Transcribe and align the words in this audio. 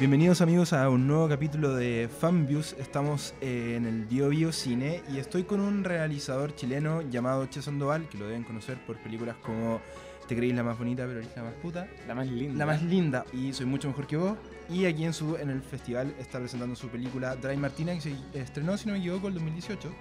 Bienvenidos 0.00 0.40
amigos 0.40 0.72
a 0.72 0.88
un 0.88 1.06
nuevo 1.06 1.28
capítulo 1.28 1.74
de 1.74 2.08
Fanviews. 2.08 2.74
Estamos 2.78 3.34
eh, 3.42 3.74
en 3.76 3.84
el 3.84 4.06
Bio 4.06 4.30
Bio 4.30 4.50
Cine 4.50 5.02
y 5.12 5.18
estoy 5.18 5.42
con 5.42 5.60
un 5.60 5.84
realizador 5.84 6.54
chileno 6.54 7.02
llamado 7.02 7.44
Che 7.44 7.60
Sandoval, 7.60 8.08
que 8.08 8.16
lo 8.16 8.24
deben 8.24 8.42
conocer 8.42 8.78
por 8.86 8.96
películas 8.96 9.36
como 9.42 9.78
Te 10.26 10.34
creís 10.34 10.54
la 10.54 10.62
más 10.62 10.78
bonita 10.78 11.04
pero 11.06 11.18
eres 11.18 11.36
la 11.36 11.42
más 11.42 11.52
puta. 11.52 11.86
La 12.08 12.14
más 12.14 12.26
linda. 12.28 12.56
La 12.56 12.64
más 12.64 12.82
linda 12.82 13.26
y 13.34 13.52
Soy 13.52 13.66
mucho 13.66 13.88
mejor 13.88 14.06
que 14.06 14.16
vos. 14.16 14.38
Y 14.70 14.86
aquí 14.86 15.04
en, 15.04 15.12
su, 15.12 15.36
en 15.36 15.50
el 15.50 15.60
festival 15.60 16.14
está 16.18 16.38
presentando 16.38 16.74
su 16.74 16.88
película 16.88 17.36
Dry 17.36 17.58
Martina, 17.58 17.92
que 17.92 18.00
se 18.00 18.14
estrenó, 18.32 18.78
si 18.78 18.86
no 18.86 18.94
me 18.94 19.00
equivoco, 19.00 19.28
el 19.28 19.34
2018. 19.34 19.92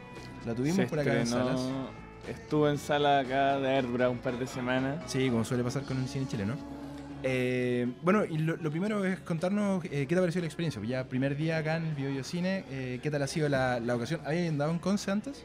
La 0.45 0.55
tuvimos 0.55 0.77
Se 0.77 0.87
por 0.87 0.99
acá 1.01 1.19
en 1.19 1.27
salas. 1.27 1.59
Estuvo 2.25 2.69
en 2.69 2.77
sala 2.77 3.19
acá 3.19 3.59
de 3.59 3.67
Airbra 3.67 4.09
un 4.09 4.19
par 4.19 4.39
de 4.39 4.47
semanas. 4.47 5.11
Sí, 5.11 5.29
como 5.29 5.43
suele 5.43 5.61
pasar 5.61 5.83
con 5.83 5.97
el 5.97 6.07
cine 6.07 6.25
chileno. 6.25 6.78
Eh, 7.23 7.87
bueno, 8.01 8.23
y 8.23 8.37
lo, 8.37 8.55
lo 8.57 8.71
primero 8.71 9.03
es 9.03 9.19
contarnos 9.19 9.83
eh, 9.85 10.05
qué 10.07 10.07
te 10.07 10.15
ha 10.15 10.19
parecido 10.19 10.41
la 10.43 10.47
experiencia. 10.47 10.81
Ya 10.83 11.03
primer 11.03 11.35
día 11.35 11.57
acá 11.57 11.77
en 11.77 11.87
el 11.87 11.95
Bio 11.95 12.09
Bio 12.09 12.23
Cine, 12.23 12.63
eh, 12.71 12.99
¿qué 13.03 13.11
tal 13.11 13.21
ha 13.23 13.27
sido 13.27 13.49
la, 13.49 13.79
la 13.79 13.95
ocasión? 13.95 14.21
¿Habías 14.25 14.47
andado 14.49 14.71
en 14.71 14.79
Conce 14.79 15.11
antes? 15.11 15.43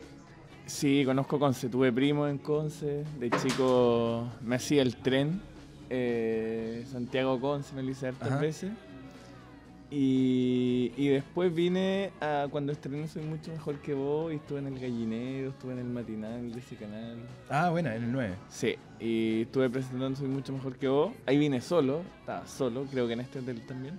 Sí, 0.66 1.02
conozco 1.04 1.38
Conce. 1.38 1.68
Tuve 1.68 1.92
primo 1.92 2.28
en 2.28 2.38
Conce. 2.38 3.04
De 3.18 3.30
chico 3.30 4.28
me 4.42 4.56
hacía 4.56 4.82
el 4.82 4.96
tren. 4.96 5.40
eh, 5.90 6.84
Santiago-Conce 6.90 7.74
me 7.74 7.82
lo 7.82 7.90
hice 7.90 8.08
hartas 8.08 8.40
veces. 8.40 8.70
Y, 9.96 10.90
y 10.96 11.06
después 11.06 11.54
vine 11.54 12.10
a 12.20 12.48
cuando 12.50 12.72
estrené 12.72 13.06
Soy 13.06 13.22
Mucho 13.22 13.52
Mejor 13.52 13.76
que 13.76 13.94
Vos 13.94 14.32
y 14.32 14.36
estuve 14.36 14.58
en 14.58 14.66
el 14.66 14.80
gallinero, 14.80 15.50
estuve 15.50 15.74
en 15.74 15.78
el 15.78 15.84
matinal 15.84 16.52
de 16.52 16.58
ese 16.58 16.74
canal. 16.74 17.18
Ah, 17.48 17.70
buena, 17.70 17.94
en 17.94 18.02
el 18.02 18.12
9. 18.12 18.34
Sí, 18.48 18.74
y 18.98 19.42
estuve 19.42 19.70
presentando 19.70 20.16
Soy 20.16 20.26
Mucho 20.26 20.52
Mejor 20.52 20.74
que 20.78 20.88
Vos. 20.88 21.12
Ahí 21.26 21.38
vine 21.38 21.60
solo, 21.60 22.02
estaba 22.18 22.44
solo, 22.44 22.86
creo 22.90 23.06
que 23.06 23.12
en 23.12 23.20
este 23.20 23.38
hotel 23.38 23.64
también. 23.68 23.96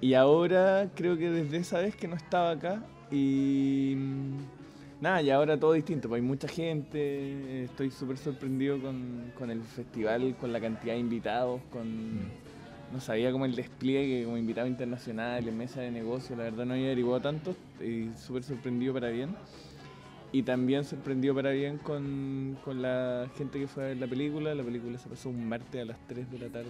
Y 0.00 0.14
ahora 0.14 0.88
creo 0.94 1.18
que 1.18 1.28
desde 1.28 1.58
esa 1.58 1.80
vez 1.80 1.94
que 1.94 2.08
no 2.08 2.16
estaba 2.16 2.52
acá 2.52 2.82
y 3.10 3.92
mm, 3.94 5.02
nada, 5.02 5.20
y 5.20 5.28
ahora 5.28 5.60
todo 5.60 5.74
distinto, 5.74 6.08
pues 6.08 6.22
hay 6.22 6.26
mucha 6.26 6.48
gente, 6.48 7.64
estoy 7.64 7.90
súper 7.90 8.16
sorprendido 8.16 8.80
con, 8.80 9.32
con 9.36 9.50
el 9.50 9.60
festival, 9.60 10.34
con 10.40 10.50
la 10.50 10.60
cantidad 10.62 10.94
de 10.94 11.00
invitados, 11.00 11.60
con... 11.70 12.47
No 12.92 13.00
sabía 13.00 13.30
como 13.32 13.44
el 13.44 13.54
despliegue 13.54 14.24
como 14.24 14.38
invitado 14.38 14.66
internacional, 14.66 15.46
en 15.46 15.58
mesa 15.58 15.80
de 15.82 15.90
negocio, 15.90 16.34
la 16.36 16.44
verdad 16.44 16.64
no 16.64 16.72
había 16.72 16.86
averiguado 16.86 17.20
tanto 17.20 17.54
y 17.84 18.08
súper 18.16 18.42
sorprendido 18.44 18.94
para 18.94 19.08
bien. 19.08 19.36
Y 20.30 20.42
también 20.42 20.84
sorprendió 20.84 21.34
para 21.34 21.50
bien 21.50 21.78
con, 21.78 22.58
con 22.62 22.82
la 22.82 23.28
gente 23.36 23.58
que 23.58 23.66
fue 23.66 23.84
a 23.84 23.86
ver 23.88 23.96
la 23.96 24.06
película. 24.06 24.54
La 24.54 24.62
película 24.62 24.98
se 24.98 25.08
pasó 25.08 25.30
un 25.30 25.48
martes 25.48 25.80
a 25.80 25.84
las 25.86 25.96
3 26.06 26.30
de 26.30 26.38
la 26.38 26.48
tarde 26.48 26.68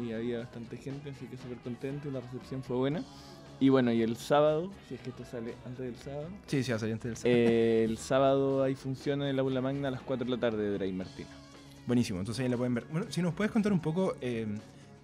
y 0.00 0.12
había 0.12 0.38
bastante 0.38 0.76
gente, 0.76 1.10
así 1.10 1.26
que 1.26 1.36
súper 1.36 1.58
contento 1.58 2.08
y 2.08 2.12
la 2.12 2.20
recepción 2.20 2.62
fue 2.62 2.76
buena. 2.76 3.02
Y 3.58 3.68
bueno, 3.68 3.92
y 3.92 4.02
el 4.02 4.16
sábado, 4.16 4.70
si 4.88 4.94
es 4.94 5.00
que 5.00 5.10
esto 5.10 5.24
sale 5.24 5.54
antes 5.66 5.84
del 5.84 5.96
sábado, 5.96 6.28
Sí, 6.46 6.62
sí, 6.62 6.70
va 6.72 6.76
a 6.76 6.78
salir 6.80 6.94
antes 6.94 7.22
del 7.22 7.32
eh, 7.32 7.84
el 7.84 7.98
sábado 7.98 8.62
hay 8.62 8.74
función 8.74 9.22
en 9.22 9.28
el 9.28 9.38
aula 9.38 9.60
magna 9.60 9.88
a 9.88 9.90
las 9.92 10.00
4 10.00 10.24
de 10.24 10.30
la 10.30 10.38
tarde 10.38 10.62
de 10.62 10.72
Dray 10.72 10.92
Martina. 10.92 11.28
Buenísimo, 11.86 12.20
entonces 12.20 12.44
ahí 12.44 12.48
la 12.48 12.56
pueden 12.56 12.74
ver. 12.74 12.86
Bueno, 12.90 13.06
si 13.10 13.20
nos 13.20 13.34
puedes 13.34 13.52
contar 13.52 13.72
un 13.72 13.80
poco 13.80 14.14
eh, 14.20 14.46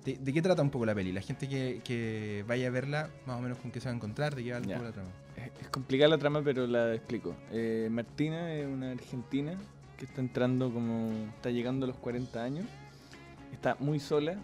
de, 0.04 0.16
de 0.16 0.32
qué 0.32 0.40
trata 0.42 0.62
un 0.62 0.70
poco 0.70 0.86
la 0.86 0.94
peli. 0.94 1.12
La 1.12 1.20
gente 1.20 1.48
que, 1.48 1.80
que 1.84 2.44
vaya 2.46 2.68
a 2.68 2.70
verla, 2.70 3.10
más 3.26 3.38
o 3.38 3.42
menos 3.42 3.58
con 3.58 3.70
qué 3.70 3.80
se 3.80 3.86
va 3.88 3.92
a 3.92 3.96
encontrar, 3.96 4.34
de 4.34 4.44
qué 4.44 4.52
va 4.52 4.58
un 4.58 4.64
Ya. 4.64 4.74
poco 4.76 4.86
la 4.86 4.92
trama. 4.92 5.10
Es, 5.36 5.50
es 5.62 5.68
complicada 5.70 6.08
la 6.10 6.18
trama, 6.18 6.42
pero 6.42 6.66
la 6.66 6.94
explico. 6.94 7.34
Eh, 7.52 7.88
Martina 7.90 8.52
es 8.54 8.66
una 8.66 8.92
argentina 8.92 9.54
que 9.96 10.04
está 10.04 10.20
entrando 10.20 10.72
como. 10.72 11.10
está 11.36 11.50
llegando 11.50 11.84
a 11.84 11.88
los 11.88 11.96
40 11.96 12.42
años. 12.42 12.66
Está 13.52 13.76
muy 13.80 13.98
sola. 14.00 14.36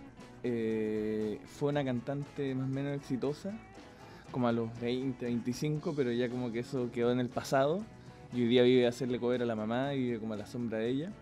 eh, 0.43 1.39
fue 1.47 1.71
una 1.71 1.85
cantante 1.85 2.55
más 2.55 2.69
o 2.69 2.73
menos 2.73 2.97
exitosa, 2.97 3.53
como 4.31 4.47
a 4.49 4.53
los 4.53 4.69
20, 4.81 5.25
25, 5.25 5.95
pero 5.97 6.13
ya 6.13 6.29
como 6.29 6.53
que 6.53 6.59
eso 6.61 6.91
quedó 6.93 7.13
en 7.13 7.21
el 7.21 7.29
pasado. 7.31 7.83
Y 8.33 8.43
hoy 8.43 8.49
día 8.49 8.63
vive 8.63 8.85
a 8.87 8.89
hacerle 8.91 9.19
cover 9.21 9.43
a 9.43 9.47
la 9.47 9.55
mamá 9.55 9.95
y 9.95 10.01
vive 10.03 10.19
como 10.19 10.35
a 10.35 10.37
la 10.37 10.45
sombra 10.47 10.79
de 10.79 10.89
ella. 10.89 11.13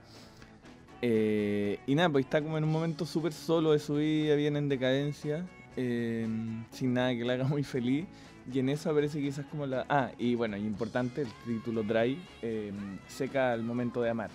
Eh, 1.05 1.81
y 1.85 1.97
nada, 1.97 2.09
pues 2.09 2.25
está 2.25 2.41
como 2.41 2.57
en 2.57 2.63
un 2.65 2.71
momento 2.71 3.05
súper 3.05 3.33
solo 3.33 3.73
de 3.73 3.81
su 3.81 3.97
vida, 3.97 4.37
bien 4.37 4.57
en 4.57 4.69
decadencia, 4.69 5.45
eh, 5.77 6.29
sin 6.71 6.95
nada 6.95 7.13
que 7.13 7.25
la 7.25 7.33
haga 7.35 7.45
muy 7.45 7.65
feliz. 7.65 8.07
Y 8.53 8.61
en 8.61 8.69
eso 8.69 8.91
aparece 8.91 9.21
quizás 9.21 9.45
como 9.47 9.67
la... 9.67 9.85
Ah, 9.89 10.11
y 10.19 10.35
bueno, 10.35 10.57
importante, 10.57 11.23
el 11.23 11.29
título 11.45 11.83
Dry, 11.83 12.19
eh, 12.41 12.73
seca 13.07 13.53
al 13.53 13.63
momento 13.63 14.01
de 14.01 14.11
amar. 14.11 14.31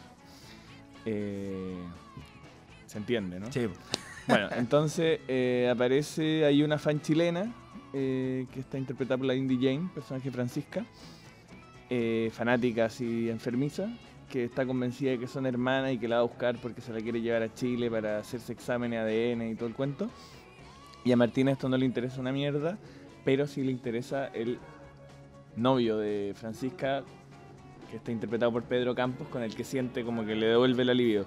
Se 1.04 2.98
entiende, 2.98 3.40
¿no? 3.40 3.52
Sí, 3.52 3.68
Bueno, 4.28 4.50
entonces 4.58 5.20
aparece, 5.70 6.44
hay 6.44 6.64
una 6.64 6.78
fan 6.78 7.02
chilena 7.02 7.54
que 7.94 8.48
está 8.58 8.78
interpretada 8.78 9.18
por 9.18 9.28
la 9.28 9.36
Indy 9.36 9.56
Jane, 9.56 9.90
personaje 9.94 10.32
Francisca, 10.32 10.86
fanática 12.32 12.86
así 12.86 13.30
enfermiza, 13.30 13.90
que 14.30 14.44
está 14.44 14.66
convencida 14.66 15.12
de 15.12 15.20
que 15.20 15.28
son 15.28 15.46
hermanas 15.46 15.94
y 15.94 15.98
que 15.98 16.08
la 16.08 16.18
va 16.18 16.22
a 16.22 16.26
buscar 16.26 16.58
porque 16.58 16.82
se 16.82 16.92
la 16.94 17.00
quiere 17.00 17.22
llevar 17.22 17.44
a 17.44 17.54
Chile 17.54 17.90
para 17.90 18.20
hacerse 18.20 18.52
exámenes 18.52 19.00
ADN 19.00 19.50
y 19.50 19.56
todo 19.56 19.68
el 19.68 19.76
cuento. 19.76 20.10
Y 21.04 21.12
a 21.12 21.18
Martina 21.18 21.52
esto 21.52 21.70
no 21.70 21.78
le 21.78 21.86
interesa 21.86 22.20
una 22.20 22.32
mierda, 22.32 22.78
pero 23.24 23.48
sí 23.48 23.64
le 23.64 23.72
interesa 23.72 24.28
el 24.28 24.60
novio 25.56 25.98
de 25.98 26.34
Francisca, 26.36 27.04
que 27.90 27.98
está 27.98 28.12
interpretado 28.12 28.52
por 28.52 28.64
Pedro 28.64 28.94
Campos, 28.94 29.28
con 29.30 29.42
el 29.44 29.56
que 29.56 29.64
siente 29.64 30.04
como 30.04 30.26
que 30.26 30.36
le 30.36 30.48
devuelve 30.48 30.84
el 30.84 30.90
alivio. 30.90 31.26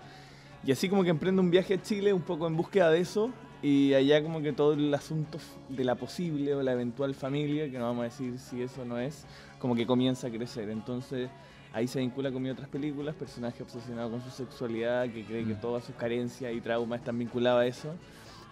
Y 0.65 0.73
así 0.73 0.91
como 0.91 1.03
que 1.03 1.11
emprende 1.11 1.41
un 1.41 1.51
viaje 1.51 1.75
a 1.75 1.83
Chile 1.83 2.13
un 2.13 2.21
poco 2.21 2.47
en 2.47 2.57
búsqueda 2.57 2.91
de 2.91 3.01
eso 3.01 3.31
y 3.63 3.95
allá 3.95 4.23
como 4.23 4.43
que 4.43 4.53
todo 4.53 4.75
el 4.75 4.93
asunto 4.93 5.39
de 5.71 5.85
la 5.85 5.95
posible 5.95 6.55
o 6.55 6.63
la 6.63 6.73
eventual 6.73 7.15
familia, 7.15 7.71
que 7.71 7.79
no 7.79 7.85
vamos 7.85 8.01
a 8.03 8.05
decir 8.05 8.39
si 8.39 8.63
eso 8.63 8.85
no 8.85 8.99
es, 8.99 9.25
como 9.59 9.75
que 9.75 9.87
comienza 9.87 10.27
a 10.27 10.31
crecer. 10.31 10.69
Entonces 10.69 11.31
ahí 11.73 11.87
se 11.87 11.99
vincula 12.01 12.31
con 12.33 12.43
mis 12.43 12.53
otras 12.53 12.69
películas, 12.69 13.15
personaje 13.15 13.63
obsesionado 13.63 14.11
con 14.11 14.23
su 14.23 14.31
sexualidad, 14.31 15.05
que 15.09 15.25
cree 15.25 15.45
que 15.45 15.55
Mm. 15.55 15.61
todas 15.61 15.85
sus 15.85 15.95
carencias 15.95 16.53
y 16.53 16.61
traumas 16.61 16.99
están 17.01 17.19
vinculados 17.19 17.63
a 17.63 17.67
eso, 17.67 17.95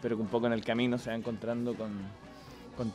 pero 0.00 0.16
que 0.16 0.22
un 0.22 0.28
poco 0.28 0.46
en 0.46 0.52
el 0.52 0.64
camino 0.64 0.98
se 0.98 1.10
va 1.10 1.16
encontrando 1.16 1.74
con, 1.74 1.90
con, 2.76 2.92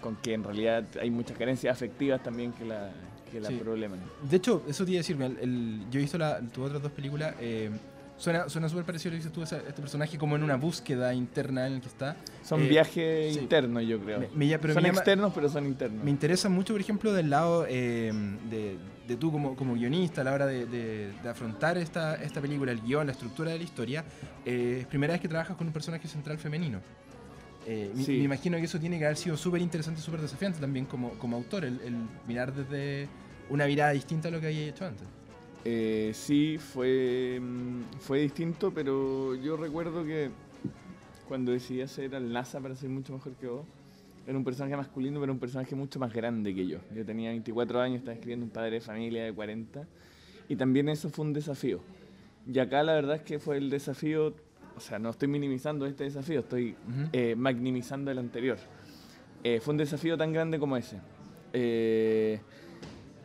con 0.00 0.16
que 0.16 0.34
en 0.34 0.44
realidad 0.44 0.84
hay 1.00 1.10
muchas 1.10 1.36
carencias 1.36 1.74
afectivas 1.76 2.22
también 2.22 2.52
que 2.52 2.64
la, 2.64 2.90
que 3.30 3.40
la 3.40 3.48
Sí. 3.48 3.56
probleman. 3.56 4.00
De 4.28 4.36
hecho, 4.36 4.62
eso 4.68 4.84
te 4.84 4.92
iba 4.92 4.98
a 4.98 5.02
decir, 5.02 5.20
el- 5.20 5.38
el- 5.38 5.80
yo 5.90 5.98
he 5.98 6.02
visto 6.02 6.16
la, 6.18 6.40
tus 6.40 6.64
otras 6.66 6.82
dos 6.82 6.92
películas, 6.92 7.34
eh, 7.40 7.70
suena 8.16 8.48
suena 8.48 8.68
súper 8.68 8.84
parecido 8.84 9.10
lo 9.10 9.16
dices 9.16 9.32
tú, 9.32 9.42
este 9.42 9.58
personaje 9.72 10.16
como 10.16 10.36
en 10.36 10.44
una 10.44 10.56
búsqueda 10.56 11.12
interna 11.12 11.66
en 11.66 11.74
el 11.74 11.80
que 11.80 11.88
está. 11.88 12.16
Son 12.44 12.62
Eh, 12.62 12.68
viajes 12.68 13.34
sí. 13.34 13.40
internos, 13.40 13.82
yo 13.84 13.98
creo. 14.00 14.20
Me- 14.20 14.28
me 14.34 14.46
lla- 14.46 14.58
pero 14.60 14.72
son 14.72 14.82
me 14.84 14.88
llama- 14.88 14.98
externos, 15.00 15.32
pero 15.34 15.48
son 15.48 15.66
internos. 15.66 16.02
Me 16.04 16.10
interesa 16.10 16.48
mucho, 16.48 16.72
por 16.74 16.80
ejemplo, 16.80 17.12
del 17.12 17.28
lado 17.30 17.66
eh, 17.68 18.12
de, 18.48 18.76
de 19.06 19.16
tú 19.16 19.30
como, 19.30 19.54
como 19.56 19.74
guionista 19.74 20.20
a 20.22 20.24
la 20.24 20.32
hora 20.32 20.46
de, 20.46 20.66
de- 20.66 21.12
de 21.22 21.28
afrontar 21.28 21.76
esta, 21.78 22.16
esta 22.22 22.40
película, 22.40 22.72
el 22.72 22.80
guion, 22.80 23.06
la 23.06 23.12
estructura 23.12 23.50
de 23.52 23.58
la 23.58 23.64
historia. 23.64 24.04
eh, 24.44 24.78
es 24.80 24.86
primera 24.86 25.12
vez 25.12 25.20
que 25.20 25.28
trabajas 25.28 25.56
con 25.56 25.66
un 25.66 25.72
personaje 25.72 26.08
central 26.08 26.38
femenino. 26.38 26.80
Eh, 27.66 27.90
me- 27.94 28.02
Sí. 28.04 28.18
me, 28.18 28.24
imagino 28.24 28.56
que 28.58 28.64
eso 28.64 28.78
tiene 28.78 28.98
que 28.98 29.04
haber 29.06 29.16
sido 29.16 29.36
súper 29.36 29.60
interesante, 29.62 30.00
súper 30.00 30.20
desafiante 30.20 30.58
también 30.60 30.84
como, 30.86 31.10
como 31.18 31.36
autor, 31.36 31.64
el, 31.64 31.80
el 31.80 31.94
mirar 32.26 32.52
desde 32.54 33.08
una 33.50 33.66
mirada 33.66 33.92
distinta 33.92 34.28
a 34.28 34.30
lo 34.30 34.40
que 34.40 34.46
había 34.48 34.66
hecho 34.66 34.84
antes. 34.86 35.06
Eh, 35.66 36.12
sí, 36.14 36.58
fue, 36.58 37.40
mm, 37.40 37.98
fue 38.00 38.20
distinto, 38.20 38.70
pero 38.74 39.34
yo 39.34 39.56
recuerdo 39.56 40.04
que 40.04 40.30
cuando 41.26 41.52
decidí 41.52 41.80
hacer 41.80 42.14
al 42.14 42.30
NASA 42.30 42.60
para 42.60 42.76
ser 42.76 42.90
mucho 42.90 43.14
mejor 43.14 43.32
que 43.36 43.46
vos, 43.46 43.64
era 44.26 44.36
un 44.38 44.44
personaje 44.44 44.76
masculino, 44.76 45.20
pero 45.20 45.32
un 45.32 45.38
personaje 45.38 45.74
mucho 45.74 45.98
más 45.98 46.12
grande 46.12 46.54
que 46.54 46.66
yo. 46.66 46.78
Yo 46.94 47.04
tenía 47.04 47.30
24 47.30 47.80
años, 47.80 47.98
estaba 47.98 48.14
escribiendo 48.14 48.44
un 48.46 48.50
padre 48.50 48.72
de 48.72 48.80
familia 48.80 49.24
de 49.24 49.32
40, 49.32 49.86
y 50.48 50.56
también 50.56 50.88
eso 50.88 51.10
fue 51.10 51.24
un 51.24 51.32
desafío. 51.32 51.80
Y 52.50 52.58
acá 52.58 52.82
la 52.82 52.94
verdad 52.94 53.16
es 53.16 53.22
que 53.22 53.38
fue 53.38 53.56
el 53.56 53.70
desafío, 53.70 54.34
o 54.76 54.80
sea, 54.80 54.98
no 54.98 55.10
estoy 55.10 55.28
minimizando 55.28 55.86
este 55.86 56.04
desafío, 56.04 56.40
estoy 56.40 56.70
Ujú. 56.72 57.08
eh, 57.12 57.34
magnimizando 57.36 58.10
el 58.10 58.18
anterior. 58.18 58.58
Eh, 59.42 59.60
fue 59.60 59.72
un 59.72 59.78
desafío 59.78 60.16
tan 60.16 60.32
grande 60.32 60.58
como 60.58 60.76
ese. 60.76 60.98
Eh, 61.52 62.40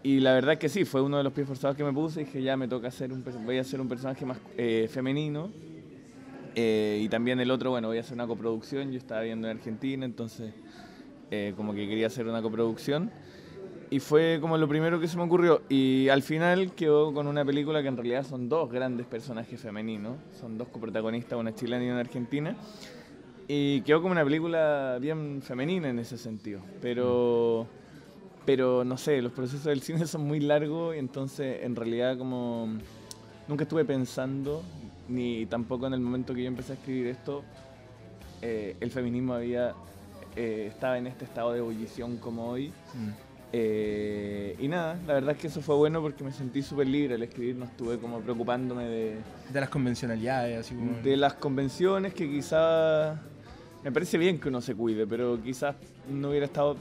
y 0.03 0.19
la 0.19 0.33
verdad 0.33 0.57
que 0.57 0.69
sí, 0.69 0.85
fue 0.85 1.01
uno 1.01 1.17
de 1.17 1.23
los 1.23 1.33
pies 1.33 1.47
forzados 1.47 1.75
que 1.75 1.83
me 1.83 1.91
puse. 1.91 2.21
Dije, 2.21 2.41
ya 2.41 2.55
me 2.55 2.67
toca 2.67 2.87
hacer 2.87 3.11
un, 3.11 3.23
voy 3.45 3.57
a 3.57 3.61
hacer 3.61 3.81
un 3.81 3.89
personaje 3.89 4.25
más 4.25 4.37
eh, 4.57 4.87
femenino. 4.89 5.49
Eh, 6.55 7.01
y 7.03 7.09
también 7.09 7.39
el 7.39 7.51
otro, 7.51 7.71
bueno, 7.71 7.89
voy 7.89 7.97
a 7.97 8.01
hacer 8.01 8.13
una 8.13 8.27
coproducción. 8.27 8.91
Yo 8.91 8.97
estaba 8.97 9.21
viendo 9.21 9.49
en 9.49 9.57
Argentina, 9.57 10.05
entonces 10.05 10.53
eh, 11.31 11.53
como 11.55 11.73
que 11.73 11.87
quería 11.87 12.07
hacer 12.07 12.27
una 12.27 12.41
coproducción. 12.41 13.11
Y 13.91 13.99
fue 13.99 14.37
como 14.39 14.57
lo 14.57 14.67
primero 14.67 14.99
que 14.99 15.07
se 15.07 15.17
me 15.17 15.23
ocurrió. 15.23 15.63
Y 15.67 16.09
al 16.09 16.21
final 16.21 16.73
quedó 16.73 17.13
con 17.13 17.25
una 17.27 17.43
película 17.43 17.81
que 17.81 17.87
en 17.87 17.97
realidad 17.97 18.23
son 18.23 18.47
dos 18.47 18.71
grandes 18.71 19.07
personajes 19.07 19.59
femeninos. 19.59 20.17
Son 20.39 20.57
dos 20.57 20.67
coprotagonistas, 20.67 21.39
una 21.39 21.55
chilena 21.55 21.83
y 21.85 21.89
una 21.89 21.99
argentina. 21.99 22.55
Y 23.47 23.81
quedó 23.81 24.01
como 24.03 24.11
una 24.11 24.23
película 24.23 24.99
bien 25.01 25.41
femenina 25.41 25.89
en 25.89 25.97
ese 25.97 26.19
sentido. 26.19 26.61
Pero, 26.83 27.65
pero 28.45 28.83
no 28.83 28.95
sé, 28.95 29.23
los 29.23 29.31
procesos 29.31 29.65
del 29.65 29.81
cine 29.81 30.05
son 30.05 30.21
muy 30.27 30.39
largos 30.39 30.95
y 30.95 30.99
entonces 30.99 31.63
en 31.63 31.75
realidad 31.75 32.15
como 32.15 32.67
nunca 33.47 33.63
estuve 33.63 33.85
pensando, 33.85 34.61
ni 35.07 35.47
tampoco 35.47 35.87
en 35.87 35.95
el 35.95 35.99
momento 35.99 36.35
que 36.35 36.43
yo 36.43 36.47
empecé 36.47 36.73
a 36.73 36.75
escribir 36.75 37.07
esto, 37.07 37.43
eh, 38.43 38.77
el 38.79 38.91
feminismo 38.91 39.33
había 39.33 39.73
eh, 40.41 40.67
estaba 40.67 40.97
en 40.97 41.05
este 41.05 41.25
estado 41.25 41.51
de 41.51 41.59
ebullición 41.59 42.15
como 42.15 42.47
hoy. 42.49 42.69
Mm. 42.93 43.09
Eh, 43.51 44.55
y 44.57 44.69
nada, 44.69 44.97
la 45.05 45.15
verdad 45.15 45.31
es 45.31 45.37
que 45.37 45.47
eso 45.47 45.59
fue 45.59 45.75
bueno 45.75 46.01
porque 46.01 46.23
me 46.23 46.31
sentí 46.31 46.61
súper 46.61 46.87
libre 46.87 47.15
al 47.15 47.23
escribir, 47.23 47.57
no 47.57 47.65
estuve 47.65 47.97
como 47.97 48.21
preocupándome 48.21 48.85
de, 48.85 49.17
De 49.51 49.59
las 49.59 49.67
convencionalidades, 49.67 50.59
así 50.59 50.75
como... 50.75 51.01
de 51.01 51.17
las 51.17 51.33
convenciones 51.33 52.13
que 52.13 52.29
quizás 52.29 53.19
me 53.83 53.91
parece 53.91 54.17
bien 54.17 54.39
que 54.39 54.47
uno 54.47 54.61
se 54.61 54.75
cuide, 54.75 55.05
pero 55.05 55.41
quizás 55.43 55.75
no 56.07 56.29
hubiera 56.29 56.45
estado, 56.45 56.77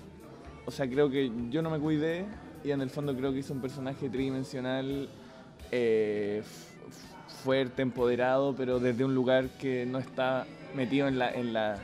o 0.64 0.70
sea, 0.70 0.88
creo 0.88 1.10
que 1.10 1.32
yo 1.50 1.60
no 1.60 1.70
me 1.70 1.80
cuidé 1.80 2.26
y 2.62 2.70
en 2.70 2.80
el 2.80 2.90
fondo 2.90 3.16
creo 3.16 3.32
que 3.32 3.38
hice 3.38 3.52
un 3.52 3.60
personaje 3.60 4.08
tridimensional 4.08 5.08
eh, 5.72 6.44
fuerte, 7.42 7.82
empoderado, 7.82 8.54
pero 8.54 8.78
desde 8.78 9.04
un 9.04 9.16
lugar 9.16 9.48
que 9.58 9.84
no 9.84 9.98
está 9.98 10.46
metido 10.76 11.08
en 11.08 11.18
la, 11.18 11.32
en 11.32 11.52
la, 11.52 11.76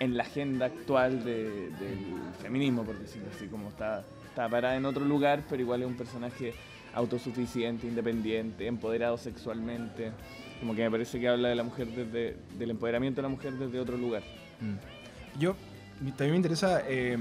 en 0.00 0.16
la 0.16 0.22
agenda 0.24 0.66
actual 0.66 1.24
de- 1.24 1.70
del 1.70 1.98
feminismo, 2.42 2.84
por 2.84 2.98
decirlo 2.98 3.28
así, 3.34 3.46
como 3.46 3.68
está, 3.70 4.04
está 4.28 4.48
parada 4.48 4.76
en 4.76 4.84
otro 4.84 5.04
lugar, 5.04 5.42
pero 5.48 5.62
igual 5.62 5.82
es 5.82 5.88
un 5.88 5.96
personaje 5.96 6.52
autosuficiente, 6.94 7.86
independiente, 7.86 8.66
empoderado 8.66 9.18
sexualmente, 9.18 10.12
como 10.60 10.74
que 10.74 10.82
me 10.82 10.90
parece 10.90 11.20
que 11.20 11.28
habla 11.28 11.48
de 11.48 11.54
la 11.54 11.62
mujer 11.62 11.88
desde, 11.88 12.36
del 12.58 12.70
empoderamiento 12.70 13.20
de 13.20 13.22
la 13.22 13.28
mujer 13.28 13.52
desde 13.54 13.78
otro 13.78 13.96
lugar. 13.96 14.22
Mm. 14.60 15.38
Yo, 15.38 15.54
también 16.16 16.30
me 16.32 16.36
interesa, 16.36 16.82
eh, 16.88 17.18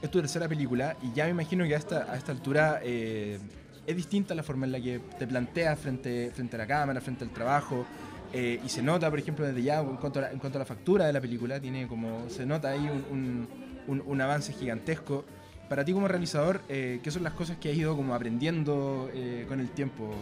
es 0.00 0.10
tu 0.10 0.18
tercera 0.20 0.48
película 0.48 0.96
y 1.02 1.12
ya 1.14 1.24
me 1.24 1.30
imagino 1.30 1.64
que 1.64 1.74
a 1.74 1.78
esta, 1.78 2.12
a 2.12 2.16
esta 2.16 2.32
altura 2.32 2.80
eh, 2.82 3.38
es 3.86 3.96
distinta 3.96 4.34
la 4.34 4.42
forma 4.42 4.66
en 4.66 4.72
la 4.72 4.80
que 4.80 5.00
te 5.18 5.26
planteas 5.26 5.78
frente, 5.78 6.30
frente 6.34 6.56
a 6.56 6.58
la 6.58 6.66
cámara, 6.66 7.00
frente 7.00 7.24
al 7.24 7.30
trabajo. 7.30 7.86
Eh, 8.32 8.60
y 8.64 8.68
se 8.68 8.82
nota, 8.82 9.10
por 9.10 9.18
ejemplo, 9.18 9.46
desde 9.46 9.62
ya 9.62 9.80
en 9.80 9.96
cuanto, 9.96 10.18
a 10.18 10.22
la, 10.22 10.32
en 10.32 10.38
cuanto 10.38 10.58
a 10.58 10.60
la 10.60 10.64
factura 10.64 11.06
de 11.06 11.12
la 11.12 11.20
película, 11.20 11.60
tiene 11.60 11.86
como, 11.86 12.28
se 12.28 12.46
nota 12.46 12.70
ahí 12.70 12.88
un, 13.10 13.48
un- 13.86 14.20
avance 14.20 14.52
gigantesco. 14.52 15.24
Para 15.68 15.84
ti 15.84 15.92
como 15.92 16.06
realizador, 16.08 16.60
eh, 16.68 17.00
¿qué 17.02 17.10
son 17.10 17.22
las 17.22 17.32
cosas 17.32 17.56
que 17.56 17.70
has 17.70 17.76
ido 17.76 17.96
como 17.96 18.14
aprendiendo 18.14 19.10
eh, 19.14 19.44
con 19.48 19.60
el 19.60 19.70
tiempo? 19.70 20.14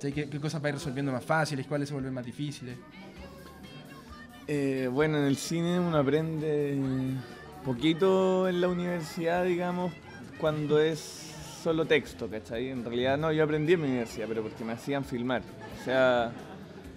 ¿Qué, 0.00 0.28
cosas 0.40 0.60
vas 0.60 0.72
resolviendo 0.72 1.12
más 1.12 1.24
fáciles? 1.24 1.66
¿Cuáles 1.66 1.88
se 1.88 1.94
vuelven 1.94 2.12
más 2.12 2.24
difíciles? 2.26 2.76
Bueno, 4.92 5.18
en 5.18 5.24
el 5.24 5.36
cine 5.36 5.78
uno 5.78 5.98
aprende 5.98 6.74
poquito 7.68 8.48
en 8.48 8.62
la 8.62 8.68
universidad, 8.68 9.44
digamos, 9.44 9.92
cuando 10.38 10.80
es 10.80 10.98
solo 11.62 11.84
texto, 11.84 12.28
¿cachai? 12.28 12.70
En 12.70 12.82
realidad 12.82 13.18
no, 13.18 13.30
yo 13.30 13.44
aprendí 13.44 13.74
en 13.74 13.82
mi 13.82 13.88
universidad, 13.88 14.26
pero 14.26 14.42
porque 14.42 14.64
me 14.64 14.72
hacían 14.72 15.04
filmar. 15.04 15.42
O 15.80 15.84
sea, 15.84 16.32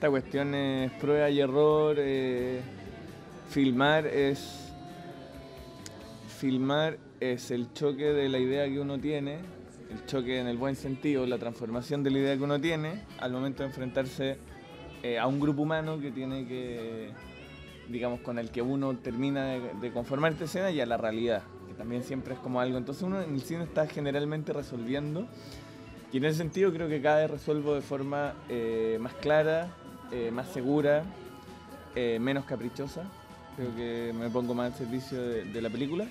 esta 0.01 0.09
cuestión 0.09 0.55
es 0.55 0.91
prueba 0.93 1.29
y 1.29 1.39
error. 1.41 1.95
eh, 1.99 2.59
filmar 3.51 4.07
es. 4.07 4.73
Filmar 6.39 6.97
es 7.19 7.51
el 7.51 7.71
choque 7.73 8.05
de 8.05 8.27
la 8.27 8.39
idea 8.39 8.65
que 8.65 8.79
uno 8.79 8.97
tiene, 8.97 9.37
el 9.91 10.03
choque 10.07 10.39
en 10.39 10.47
el 10.47 10.57
buen 10.57 10.75
sentido, 10.75 11.27
la 11.27 11.37
transformación 11.37 12.01
de 12.01 12.09
la 12.09 12.17
idea 12.17 12.35
que 12.35 12.41
uno 12.41 12.59
tiene 12.59 13.03
al 13.19 13.31
momento 13.31 13.61
de 13.61 13.69
enfrentarse 13.69 14.37
eh, 15.03 15.19
a 15.19 15.27
un 15.27 15.39
grupo 15.39 15.61
humano 15.61 15.99
que 15.99 16.09
tiene 16.09 16.47
que, 16.47 17.11
digamos, 17.87 18.21
con 18.21 18.39
el 18.39 18.49
que 18.49 18.63
uno 18.63 18.97
termina 18.97 19.49
de, 19.49 19.91
conformar 19.91 20.31
esta 20.31 20.45
escena 20.45 20.71
y 20.71 20.81
a 20.81 20.87
la 20.87 20.97
realidad, 20.97 21.43
que 21.67 21.75
también 21.75 22.01
siempre 22.01 22.33
es 22.33 22.39
como 22.39 22.59
algo. 22.59 22.79
Entonces 22.79 23.03
uno 23.03 23.21
en 23.21 23.35
el 23.35 23.41
cine 23.41 23.65
está 23.65 23.85
generalmente 23.85 24.51
resolviendo 24.51 25.27
y 26.11 26.17
en 26.17 26.25
ese 26.25 26.39
sentido 26.39 26.73
creo 26.73 26.89
que 26.89 27.03
cada 27.03 27.21
vez 27.21 27.29
resuelvo 27.29 27.75
de 27.75 27.81
forma 27.81 28.33
eh, 28.49 28.97
más 28.99 29.13
clara, 29.13 29.75
eh, 30.11 30.31
más 30.31 30.47
segura, 30.49 31.03
eh, 31.95 32.19
menos 32.19 32.45
caprichosa. 32.45 33.03
Creo 33.55 33.75
que 33.75 34.13
me 34.17 34.29
pongo 34.29 34.53
más 34.53 34.73
al 34.73 34.77
servicio 34.77 35.21
de, 35.21 35.45
de 35.45 35.61
la 35.61 35.69
película. 35.69 36.07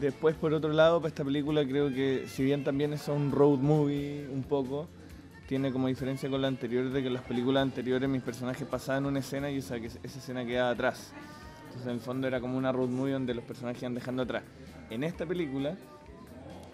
Después, 0.00 0.34
por 0.36 0.52
otro 0.52 0.72
lado, 0.72 1.00
para 1.00 1.08
esta 1.08 1.24
película 1.24 1.64
creo 1.64 1.88
que 1.88 2.26
si 2.28 2.44
bien 2.44 2.64
también 2.64 2.92
es 2.92 3.08
un 3.08 3.32
road 3.32 3.58
movie 3.58 4.28
un 4.30 4.42
poco, 4.42 4.88
tiene 5.46 5.72
como 5.72 5.88
diferencia 5.88 6.28
con 6.28 6.42
la 6.42 6.48
anterior 6.48 6.90
de 6.90 7.00
que 7.00 7.06
en 7.06 7.14
las 7.14 7.22
películas 7.22 7.62
anteriores 7.62 8.08
mis 8.08 8.22
personajes 8.22 8.66
pasaban 8.66 9.06
una 9.06 9.20
escena 9.20 9.50
y 9.50 9.58
esa, 9.58 9.76
esa 9.76 10.18
escena 10.18 10.44
quedaba 10.44 10.70
atrás. 10.70 11.12
Entonces 11.66 11.86
en 11.86 11.94
el 11.94 12.00
fondo 12.00 12.26
era 12.26 12.40
como 12.40 12.58
una 12.58 12.72
road 12.72 12.88
movie 12.88 13.12
donde 13.12 13.32
los 13.32 13.44
personajes 13.44 13.82
iban 13.82 13.94
dejando 13.94 14.22
atrás. 14.22 14.42
En 14.90 15.04
esta 15.04 15.24
película 15.24 15.76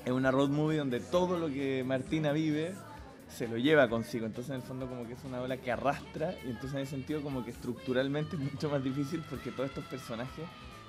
es 0.04 0.10
una 0.10 0.30
road 0.30 0.48
movie 0.48 0.78
donde 0.78 1.00
todo 1.00 1.38
lo 1.38 1.48
que 1.48 1.84
Martina 1.86 2.32
vive 2.32 2.74
se 3.36 3.48
lo 3.48 3.56
lleva 3.56 3.88
consigo. 3.88 4.26
Entonces 4.26 4.50
en 4.50 4.56
el 4.56 4.62
fondo 4.62 4.86
como 4.86 5.06
que 5.06 5.14
es 5.14 5.24
una 5.24 5.40
ola 5.40 5.56
que 5.56 5.72
arrastra 5.72 6.34
y 6.44 6.50
entonces 6.50 6.74
en 6.74 6.80
ese 6.80 6.90
sentido 6.92 7.22
como 7.22 7.44
que 7.44 7.50
estructuralmente 7.50 8.36
es 8.40 8.42
mucho 8.42 8.70
más 8.70 8.82
difícil 8.82 9.22
porque 9.28 9.50
todos 9.50 9.70
estos 9.70 9.84
personajes 9.84 10.44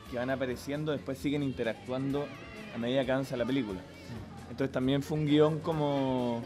que 0.09 0.17
van 0.17 0.29
apareciendo 0.29 0.91
después 0.91 1.17
siguen 1.17 1.43
interactuando 1.43 2.25
a 2.75 2.77
medida 2.77 3.05
que 3.05 3.11
avanza 3.11 3.37
la 3.37 3.45
película. 3.45 3.79
Entonces 4.49 4.71
también 4.71 5.01
fue 5.01 5.17
un 5.17 5.25
guion 5.25 5.59
como, 5.59 6.43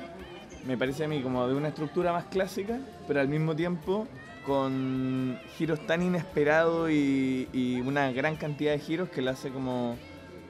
me 0.66 0.78
parece 0.78 1.04
a 1.04 1.08
mí, 1.08 1.22
como 1.22 1.48
de 1.48 1.56
una 1.56 1.70
estructura 1.70 2.14
más 2.14 2.26
clásica, 2.26 2.80
pero 3.08 3.20
al 3.20 3.28
mismo 3.28 3.56
tiempo 3.56 4.08
con 4.46 5.38
giros 5.58 5.86
tan 5.86 6.02
inesperados 6.02 6.90
y, 6.90 7.82
una 7.86 8.12
gran 8.14 8.38
cantidad 8.38 8.72
de 8.72 8.80
giros 8.80 9.10
que 9.10 9.22
la 9.22 9.32
hace 9.32 9.50
como 9.50 9.98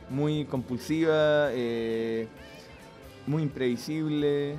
muy 0.10 0.46
compulsiva, 0.46 1.50
eh, 1.52 2.28
muy 3.26 3.42
imprevisible 3.42 4.56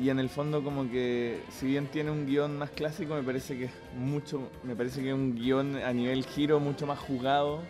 y 0.00 0.08
en 0.08 0.18
el 0.18 0.28
fondo 0.30 0.62
como 0.64 0.90
que 0.90 1.42
si 1.50 1.66
bien 1.66 1.86
tiene 1.88 2.10
un 2.10 2.26
guion 2.26 2.56
más 2.58 2.70
clásico 2.70 3.14
me 3.14 3.22
parece 3.22 3.58
que 3.58 3.64
es 3.66 3.72
mucho 3.98 4.50
me 4.64 4.74
parece 4.74 5.02
que 5.02 5.08
es 5.08 5.14
un 5.14 5.34
guion 5.34 5.76
a 5.76 5.92
nivel 5.92 6.24
giro 6.24 6.58
mucho 6.58 6.86
más 6.86 6.98
jugado 6.98 7.60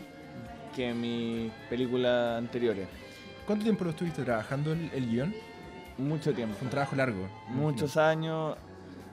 que 0.76 0.94
mis 0.94 1.50
películas 1.68 2.38
anteriores 2.38 2.86
¿Cuánto 3.46 3.64
tiempo 3.64 3.82
lo 3.84 3.90
estuviste 3.90 4.22
trabajando 4.22 4.72
el, 4.72 4.90
el 4.94 5.06
guion? 5.10 5.34
mucho 5.98 6.32
tiempo 6.32 6.54
Fue 6.56 6.66
un 6.66 6.70
trabajo 6.70 6.94
largo. 6.96 7.28
muchos 7.48 7.96
años 7.96 8.56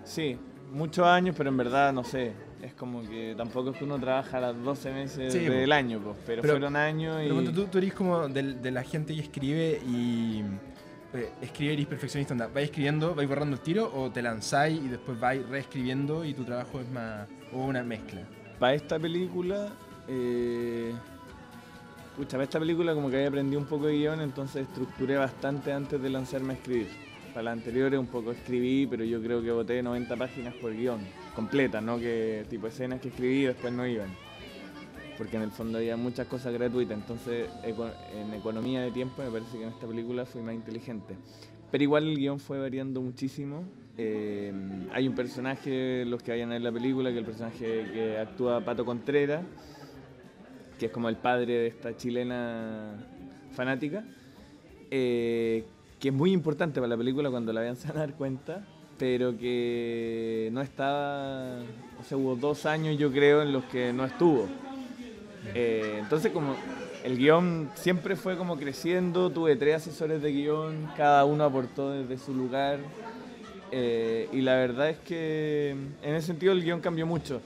sí 0.03 0.37
muchos 0.71 1.05
años 1.07 1.33
pero 1.37 1.49
en 1.49 1.57
verdad 1.57 1.91
no 1.93 2.03
sé 2.03 2.33
es 2.61 2.73
como 2.73 3.01
que 3.01 3.33
tampoco 3.37 3.69
es 3.71 3.77
que 3.77 3.83
uno 3.83 3.99
trabaja 3.99 4.39
las 4.39 4.55
12 4.63 4.91
meses 4.91 5.33
Sí, 5.33 5.39
del 5.39 5.71
año 5.71 5.99
pues, 6.03 6.17
pero, 6.25 6.41
Pero- 6.41 6.53
fueron 6.55 6.75
años 6.75 7.17
y 7.19 7.23
Pero 7.23 7.35
cuando 7.35 7.51
tú, 7.51 7.65
tú 7.65 7.77
eres 7.79 7.93
como 7.93 8.27
de, 8.27 8.71
la 8.71 8.83
gente 8.83 9.13
que 9.15 9.21
escribe 9.21 9.79
y 9.87 10.43
escribe 11.41 11.71
y 11.71 11.73
eres 11.75 11.87
perfeccionista, 11.87 12.33
anda, 12.33 12.47
¿vais 12.47 12.65
escribiendo, 12.65 13.15
vais 13.15 13.27
borrando 13.27 13.55
el 13.55 13.61
tiro 13.61 13.91
o 13.93 14.11
te 14.11 14.21
lanzáis 14.21 14.79
y 14.79 14.87
después 14.87 15.19
vais 15.19 15.47
reescribiendo 15.47 16.25
y 16.25 16.33
tu 16.33 16.43
trabajo 16.43 16.79
es 16.79 16.89
más 16.89 17.27
o 17.51 17.63
una 17.63 17.83
mezcla? 17.83 18.21
Para 18.59 18.73
esta 18.73 18.99
película, 18.99 19.69
eh, 20.07 20.93
para 22.29 22.43
esta 22.43 22.59
película 22.59 22.93
como 22.93 23.09
que 23.09 23.17
había 23.17 23.29
aprendido 23.29 23.59
un 23.59 23.67
poco 23.67 23.87
de 23.87 23.97
guion, 23.97 24.21
entonces 24.21 24.67
estructuré 24.67 25.15
bastante 25.15 25.71
antes 25.71 26.01
de 26.01 26.09
lanzarme 26.09 26.53
a 26.53 26.55
escribir. 26.57 26.87
Para 27.33 27.43
la 27.43 27.51
anteriores 27.51 27.99
un 27.99 28.07
poco 28.07 28.31
escribí, 28.31 28.87
pero 28.87 29.03
yo 29.03 29.21
creo 29.21 29.41
que 29.43 29.51
boté 29.51 29.83
90 29.83 30.15
páginas 30.15 30.55
por 30.55 30.75
guion, 30.75 30.99
completa, 31.35 31.79
no 31.79 31.99
que 31.99 32.45
tipo 32.49 32.67
escenas 32.67 32.99
que 32.99 33.09
escribí 33.09 33.43
después 33.43 33.71
no 33.71 33.85
iban. 33.85 34.09
Porque 35.17 35.37
en 35.37 35.43
el 35.43 35.51
fondo 35.51 35.79
había 35.79 35.97
muchas 35.97 36.27
cosas 36.27 36.53
gratuitas, 36.53 36.97
entonces 36.97 37.49
en 37.63 38.33
economía 38.33 38.81
de 38.81 38.91
tiempo 38.91 39.23
me 39.23 39.31
parece 39.31 39.57
que 39.57 39.63
en 39.63 39.69
esta 39.69 39.87
película 39.87 40.25
fui 40.25 40.41
más 40.41 40.53
inteligente. 40.53 41.15
Pero 41.71 41.83
igual 41.83 42.07
el 42.07 42.17
guion 42.17 42.39
fue 42.39 42.59
variando 42.59 43.01
muchísimo. 43.01 43.63
Eh, 43.97 44.53
hay 44.93 45.07
un 45.07 45.15
personaje, 45.15 46.05
los 46.05 46.21
que 46.21 46.31
vayan 46.31 46.49
a 46.49 46.53
ver 46.53 46.61
la 46.61 46.71
película, 46.71 47.09
que 47.09 47.15
es 47.15 47.19
el 47.19 47.25
personaje 47.25 47.85
que 47.91 48.17
actúa 48.17 48.61
Pato 48.63 48.85
Contreras, 48.85 49.43
que 50.77 50.85
es 50.85 50.91
como 50.91 51.09
el 51.09 51.17
padre 51.17 51.53
de 51.53 51.67
esta 51.67 51.97
chilena 51.97 52.95
fanática, 53.51 54.05
eh, 54.91 55.65
que 55.99 56.09
es 56.09 56.13
muy 56.13 56.31
importante 56.31 56.79
para 56.79 56.89
la 56.89 56.97
película 56.97 57.31
cuando 57.31 57.51
la 57.51 57.61
vean 57.61 57.75
se 57.75 57.87
van 57.87 57.97
a 57.97 57.99
dar 58.01 58.13
cuenta, 58.13 58.67
pero 58.99 59.35
que 59.35 60.49
no 60.53 60.61
estaba, 60.61 61.59
o 61.99 62.03
sea, 62.03 62.17
hubo 62.17 62.35
dos 62.35 62.65
años 62.65 62.97
yo 62.97 63.11
creo 63.11 63.41
en 63.41 63.51
los 63.51 63.65
que 63.65 63.91
no 63.93 64.05
estuvo. 64.05 64.47
Eh, 65.53 65.97
entonces 65.99 66.31
como 66.31 66.55
el 67.03 67.17
guion 67.17 67.69
siempre 67.75 68.15
fue 68.15 68.37
como 68.37 68.57
creciendo, 68.57 69.29
tuve 69.29 69.55
tres 69.55 69.75
asesores 69.75 70.21
de 70.21 70.31
guion, 70.31 70.89
cada 70.95 71.25
uno 71.25 71.43
aportó 71.43 71.91
desde 71.91 72.17
su 72.23 72.33
lugar. 72.33 72.79
eh, 73.71 74.29
y 74.31 74.41
la 74.41 74.55
verdad 74.55 74.89
es 74.89 74.97
que 74.99 75.71
en 76.01 76.15
ese 76.15 76.27
sentido 76.27 76.53
el 76.53 76.63
guion 76.63 76.79
cambió 76.79 77.05
mucho. 77.05 77.41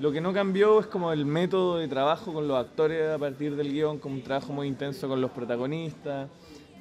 Lo 0.00 0.10
que 0.10 0.20
no 0.20 0.32
cambió 0.32 0.80
es 0.80 0.86
como 0.86 1.12
el 1.12 1.24
método 1.24 1.78
de 1.78 1.86
trabajo 1.86 2.32
con 2.32 2.48
los 2.48 2.58
actores 2.58 3.08
a 3.08 3.18
partir 3.18 3.54
del 3.54 3.72
guion, 3.72 3.98
como 3.98 4.16
un 4.16 4.22
trabajo 4.22 4.52
muy 4.52 4.66
intenso 4.66 5.08
con 5.08 5.20
los 5.20 5.30
protagonistas. 5.30 6.28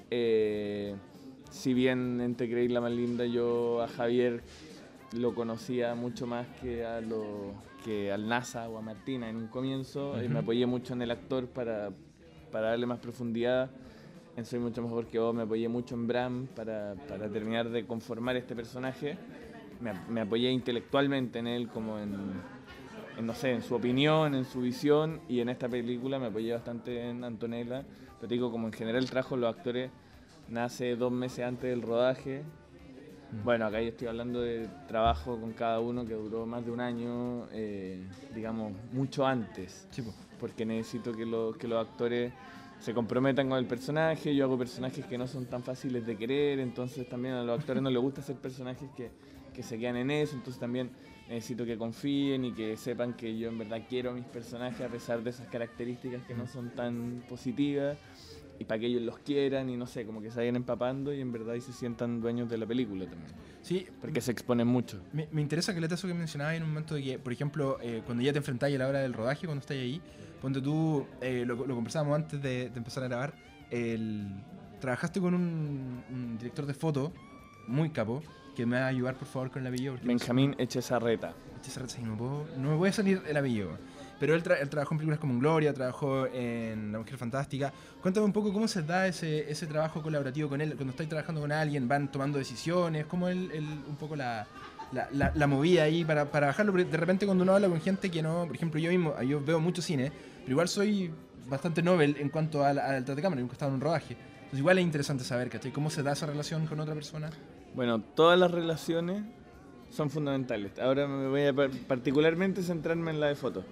Eh, 0.09 0.95
si 1.51 1.73
bien 1.73 2.19
en 2.21 2.35
Te 2.35 2.47
la 2.69 2.81
más 2.81 2.91
linda 2.91 3.25
yo 3.25 3.81
a 3.81 3.87
Javier 3.87 4.41
lo 5.13 5.35
conocía 5.35 5.93
mucho 5.93 6.25
más 6.25 6.47
que 6.61 6.85
a 6.85 7.01
lo 7.01 7.53
que 7.83 8.11
al 8.11 8.27
NASA 8.27 8.69
o 8.69 8.77
a 8.77 8.81
Martina 8.81 9.29
en 9.29 9.37
un 9.37 9.47
comienzo 9.47 10.21
y 10.21 10.29
me 10.29 10.39
apoyé 10.39 10.65
mucho 10.65 10.93
en 10.93 11.01
el 11.01 11.11
actor 11.11 11.47
para, 11.47 11.91
para 12.51 12.69
darle 12.69 12.85
más 12.85 12.99
profundidad 12.99 13.69
en 14.37 14.45
Soy 14.45 14.59
mucho 14.59 14.81
mejor 14.81 15.07
que 15.07 15.19
vos 15.19 15.35
me 15.35 15.43
apoyé 15.43 15.67
mucho 15.67 15.95
en 15.95 16.07
Bram 16.07 16.47
para, 16.55 16.95
para 17.07 17.29
terminar 17.29 17.69
de 17.69 17.85
conformar 17.85 18.37
este 18.37 18.55
personaje 18.55 19.17
me, 19.79 19.93
me 20.09 20.21
apoyé 20.21 20.51
intelectualmente 20.51 21.39
en 21.39 21.47
él 21.47 21.67
como 21.67 21.99
en 21.99 22.41
en, 23.17 23.25
no 23.25 23.33
sé, 23.33 23.51
en 23.51 23.61
su 23.61 23.75
opinión, 23.75 24.35
en 24.35 24.45
su 24.45 24.61
visión, 24.61 25.21
y 25.27 25.39
en 25.39 25.49
esta 25.49 25.67
película 25.67 26.19
me 26.19 26.27
apoyé 26.27 26.53
bastante 26.53 27.09
en 27.09 27.23
Antonella. 27.23 27.83
Pero 28.19 28.29
digo, 28.29 28.51
como 28.51 28.67
en 28.67 28.73
general 28.73 29.05
de 29.05 29.37
los 29.37 29.55
actores 29.55 29.91
nace 30.47 30.95
dos 30.95 31.11
meses 31.11 31.45
antes 31.45 31.69
del 31.69 31.81
rodaje. 31.81 32.43
Mm. 33.31 33.43
Bueno, 33.43 33.65
acá 33.65 33.81
yo 33.81 33.89
estoy 33.89 34.07
hablando 34.07 34.41
de 34.41 34.67
trabajo 34.87 35.39
con 35.39 35.53
cada 35.53 35.79
uno 35.79 36.05
que 36.05 36.13
duró 36.13 36.45
más 36.45 36.65
de 36.65 36.71
un 36.71 36.81
año, 36.81 37.47
eh, 37.51 38.03
digamos, 38.35 38.73
mucho 38.91 39.25
antes, 39.25 39.87
porque 40.39 40.65
necesito 40.65 41.13
que, 41.13 41.25
los 41.25 41.55
que 41.57 41.67
los 41.67 41.87
actores 41.87 42.33
se 42.79 42.93
comprometan 42.93 43.47
con 43.47 43.57
el 43.57 43.65
personaje. 43.65 44.35
Yo 44.35 44.45
hago 44.45 44.57
personajes 44.57 45.05
que 45.05 45.17
no 45.17 45.27
son 45.27 45.45
tan 45.45 45.63
fáciles 45.63 46.05
de 46.05 46.17
querer, 46.17 46.59
entonces 46.59 47.07
también 47.07 47.35
a 47.35 47.43
los 47.43 47.59
actores 47.59 47.81
no 47.81 47.89
les 47.89 48.01
gusta 48.01 48.21
hacer 48.21 48.35
personajes 48.35 48.89
que, 48.97 49.11
que 49.53 49.63
se 49.63 49.79
quedan 49.79 49.97
en 49.97 50.11
eso, 50.11 50.35
entonces 50.35 50.59
también 50.59 50.89
necesito 51.29 51.65
que 51.65 51.77
confíen 51.77 52.43
y 52.43 52.51
que 52.51 52.75
sepan 52.75 53.13
que 53.13 53.37
yo 53.37 53.47
en 53.47 53.57
verdad 53.57 53.81
quiero 53.87 54.09
a 54.09 54.13
mis 54.13 54.25
personajes 54.25 54.81
a 54.81 54.89
pesar 54.89 55.23
de 55.23 55.29
esas 55.29 55.47
características 55.47 56.23
que 56.23 56.33
no 56.33 56.45
son 56.45 56.71
tan 56.71 57.23
positivas 57.29 57.97
y 58.61 58.63
para 58.63 58.79
que 58.79 58.85
ellos 58.85 59.01
los 59.01 59.17
quieran 59.19 59.69
y 59.69 59.75
no 59.77 59.87
sé, 59.87 60.05
como 60.05 60.21
que 60.21 60.29
se 60.31 60.37
vayan 60.37 60.55
empapando 60.55 61.13
y 61.13 61.19
en 61.19 61.31
verdad 61.31 61.55
y 61.55 61.61
se 61.61 61.73
sientan 61.73 62.21
dueños 62.21 62.49
de 62.49 62.57
la 62.57 62.65
película 62.65 63.05
también, 63.05 63.31
Sí, 63.61 63.87
porque 63.99 64.21
se 64.21 64.31
exponen 64.31 64.67
mucho. 64.67 65.01
Me, 65.13 65.27
me 65.31 65.41
interesa 65.41 65.73
que 65.73 65.83
eso 65.85 66.07
que 66.07 66.13
mencionabas 66.13 66.55
en 66.55 66.63
un 66.63 66.69
momento 66.69 66.95
de 66.95 67.03
que, 67.03 67.19
por 67.19 67.33
ejemplo, 67.33 67.77
eh, 67.81 68.01
cuando 68.05 68.23
ya 68.23 68.31
te 68.31 68.37
enfrentáis 68.37 68.75
a 68.75 68.79
la 68.79 68.87
hora 68.87 68.99
del 68.99 69.13
rodaje, 69.13 69.45
cuando 69.45 69.59
estás 69.61 69.77
ahí, 69.77 70.01
ponte 70.41 70.61
tú, 70.61 71.05
eh, 71.21 71.43
lo, 71.45 71.55
lo 71.65 71.75
conversábamos 71.75 72.15
antes 72.15 72.41
de, 72.41 72.69
de 72.69 72.77
empezar 72.77 73.03
a 73.03 73.07
grabar, 73.07 73.33
el, 73.69 74.27
trabajaste 74.79 75.19
con 75.19 75.33
un, 75.33 76.03
un 76.09 76.37
director 76.37 76.65
de 76.65 76.73
foto 76.73 77.11
muy 77.67 77.89
capo, 77.89 78.21
que 78.55 78.65
me 78.65 78.77
va 78.79 78.85
a 78.85 78.87
ayudar 78.87 79.15
por 79.15 79.27
favor 79.27 79.49
con 79.51 79.61
el 79.61 79.67
apellido. 79.67 79.95
Benjamín 80.03 80.55
Echezarreta. 80.57 81.33
Cerrado, 81.61 81.89
sí, 81.89 82.01
no, 82.01 82.17
puedo- 82.17 82.47
no 82.57 82.71
me 82.71 82.77
puede 82.77 82.91
salir 82.91 83.21
el 83.27 83.37
apellido. 83.37 83.77
Pero 84.21 84.35
él, 84.35 84.43
tra- 84.43 84.57
él 84.61 84.69
trabajó 84.69 84.93
en 84.93 84.99
películas 84.99 85.19
como 85.19 85.37
Gloria, 85.39 85.73
trabajó 85.73 86.27
en 86.27 86.91
La 86.91 86.99
Mujer 86.99 87.17
Fantástica. 87.17 87.73
Cuéntame 88.01 88.25
un 88.27 88.31
poco 88.31 88.53
cómo 88.53 88.67
se 88.67 88.83
da 88.83 89.07
ese, 89.07 89.51
ese 89.51 89.65
trabajo 89.65 90.01
colaborativo 90.03 90.47
con 90.47 90.61
él. 90.61 90.75
Cuando 90.75 90.91
estáis 90.91 91.09
trabajando 91.09 91.41
con 91.41 91.51
alguien, 91.51 91.87
van 91.87 92.11
tomando 92.11 92.37
decisiones, 92.37 93.05
cómo 93.07 93.27
él, 93.27 93.49
él- 93.51 93.65
un 93.89 93.95
poco 93.95 94.15
la, 94.15 94.45
la, 94.91 95.09
la- 95.11 95.31
la 95.33 95.47
movida 95.47 95.83
ahí 95.83 96.05
para, 96.05 96.31
para 96.31 96.47
bajarlo. 96.47 96.71
Porque 96.71 96.85
de 96.85 96.97
repente 96.97 97.25
cuando 97.25 97.43
uno 97.43 97.55
habla 97.55 97.67
con 97.67 97.81
gente 97.81 98.11
que 98.11 98.21
no, 98.21 98.45
por 98.45 98.55
ejemplo, 98.55 98.79
yo 98.79 98.91
mismo, 98.91 99.19
yo 99.23 99.43
veo 99.43 99.59
mucho 99.59 99.81
cine, 99.81 100.11
pero 100.41 100.51
igual 100.51 100.67
soy 100.67 101.11
bastante 101.49 101.81
novel 101.81 102.15
en 102.19 102.29
cuanto 102.29 102.63
al, 102.63 102.77
al 102.77 102.99
detrás 102.99 103.15
de 103.15 103.21
cámara, 103.23 103.41
nunca 103.41 103.53
he 103.53 103.55
estado 103.55 103.71
en 103.71 103.75
un 103.75 103.81
rodaje. 103.81 104.13
Entonces 104.35 104.59
igual 104.59 104.77
es 104.77 104.83
interesante 104.85 105.23
saber, 105.23 105.49
¿cachai? 105.49 105.71
¿Cómo 105.71 105.89
se 105.89 106.03
da 106.03 106.11
esa 106.11 106.27
relación 106.27 106.67
con 106.67 106.79
otra 106.79 106.93
persona? 106.93 107.29
Bueno, 107.73 107.99
todas 108.01 108.37
las 108.37 108.51
relaciones 108.51 109.23
son 109.89 110.09
fundamentales. 110.11 110.77
Ahora 110.79 111.07
me 111.07 111.27
voy 111.27 111.45
a 111.47 111.53
par- 111.53 111.71
particularmente 111.87 112.61
centrarme 112.61 113.11
en 113.11 113.19
la 113.19 113.27
de 113.27 113.35
fotos. 113.35 113.65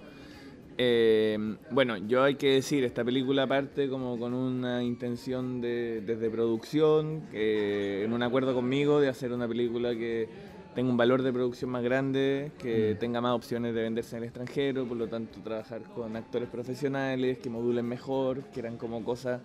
Eh, 0.82 1.36
bueno, 1.70 1.98
yo 1.98 2.22
hay 2.22 2.36
que 2.36 2.52
decir, 2.52 2.84
esta 2.84 3.04
película 3.04 3.46
parte 3.46 3.86
como 3.90 4.18
con 4.18 4.32
una 4.32 4.82
intención 4.82 5.60
de, 5.60 6.00
desde 6.00 6.30
producción, 6.30 7.24
en 7.34 8.10
un 8.10 8.22
acuerdo 8.22 8.54
conmigo 8.54 8.98
de 8.98 9.10
hacer 9.10 9.30
una 9.34 9.46
película 9.46 9.90
que 9.94 10.26
tenga 10.74 10.90
un 10.90 10.96
valor 10.96 11.22
de 11.22 11.34
producción 11.34 11.68
más 11.68 11.82
grande, 11.82 12.52
que 12.58 12.94
Mm. 12.94 12.98
tenga 12.98 13.20
más 13.20 13.34
opciones 13.34 13.74
de 13.74 13.82
venderse 13.82 14.16
en 14.16 14.22
el 14.22 14.28
extranjero, 14.28 14.86
por 14.86 14.96
lo 14.96 15.06
tanto 15.06 15.40
trabajar 15.40 15.82
con 15.94 16.16
actores 16.16 16.48
profesionales 16.48 17.36
que 17.36 17.50
modulen 17.50 17.84
mejor, 17.84 18.44
que 18.44 18.60
eran 18.60 18.78
como 18.78 19.04
cosas 19.04 19.42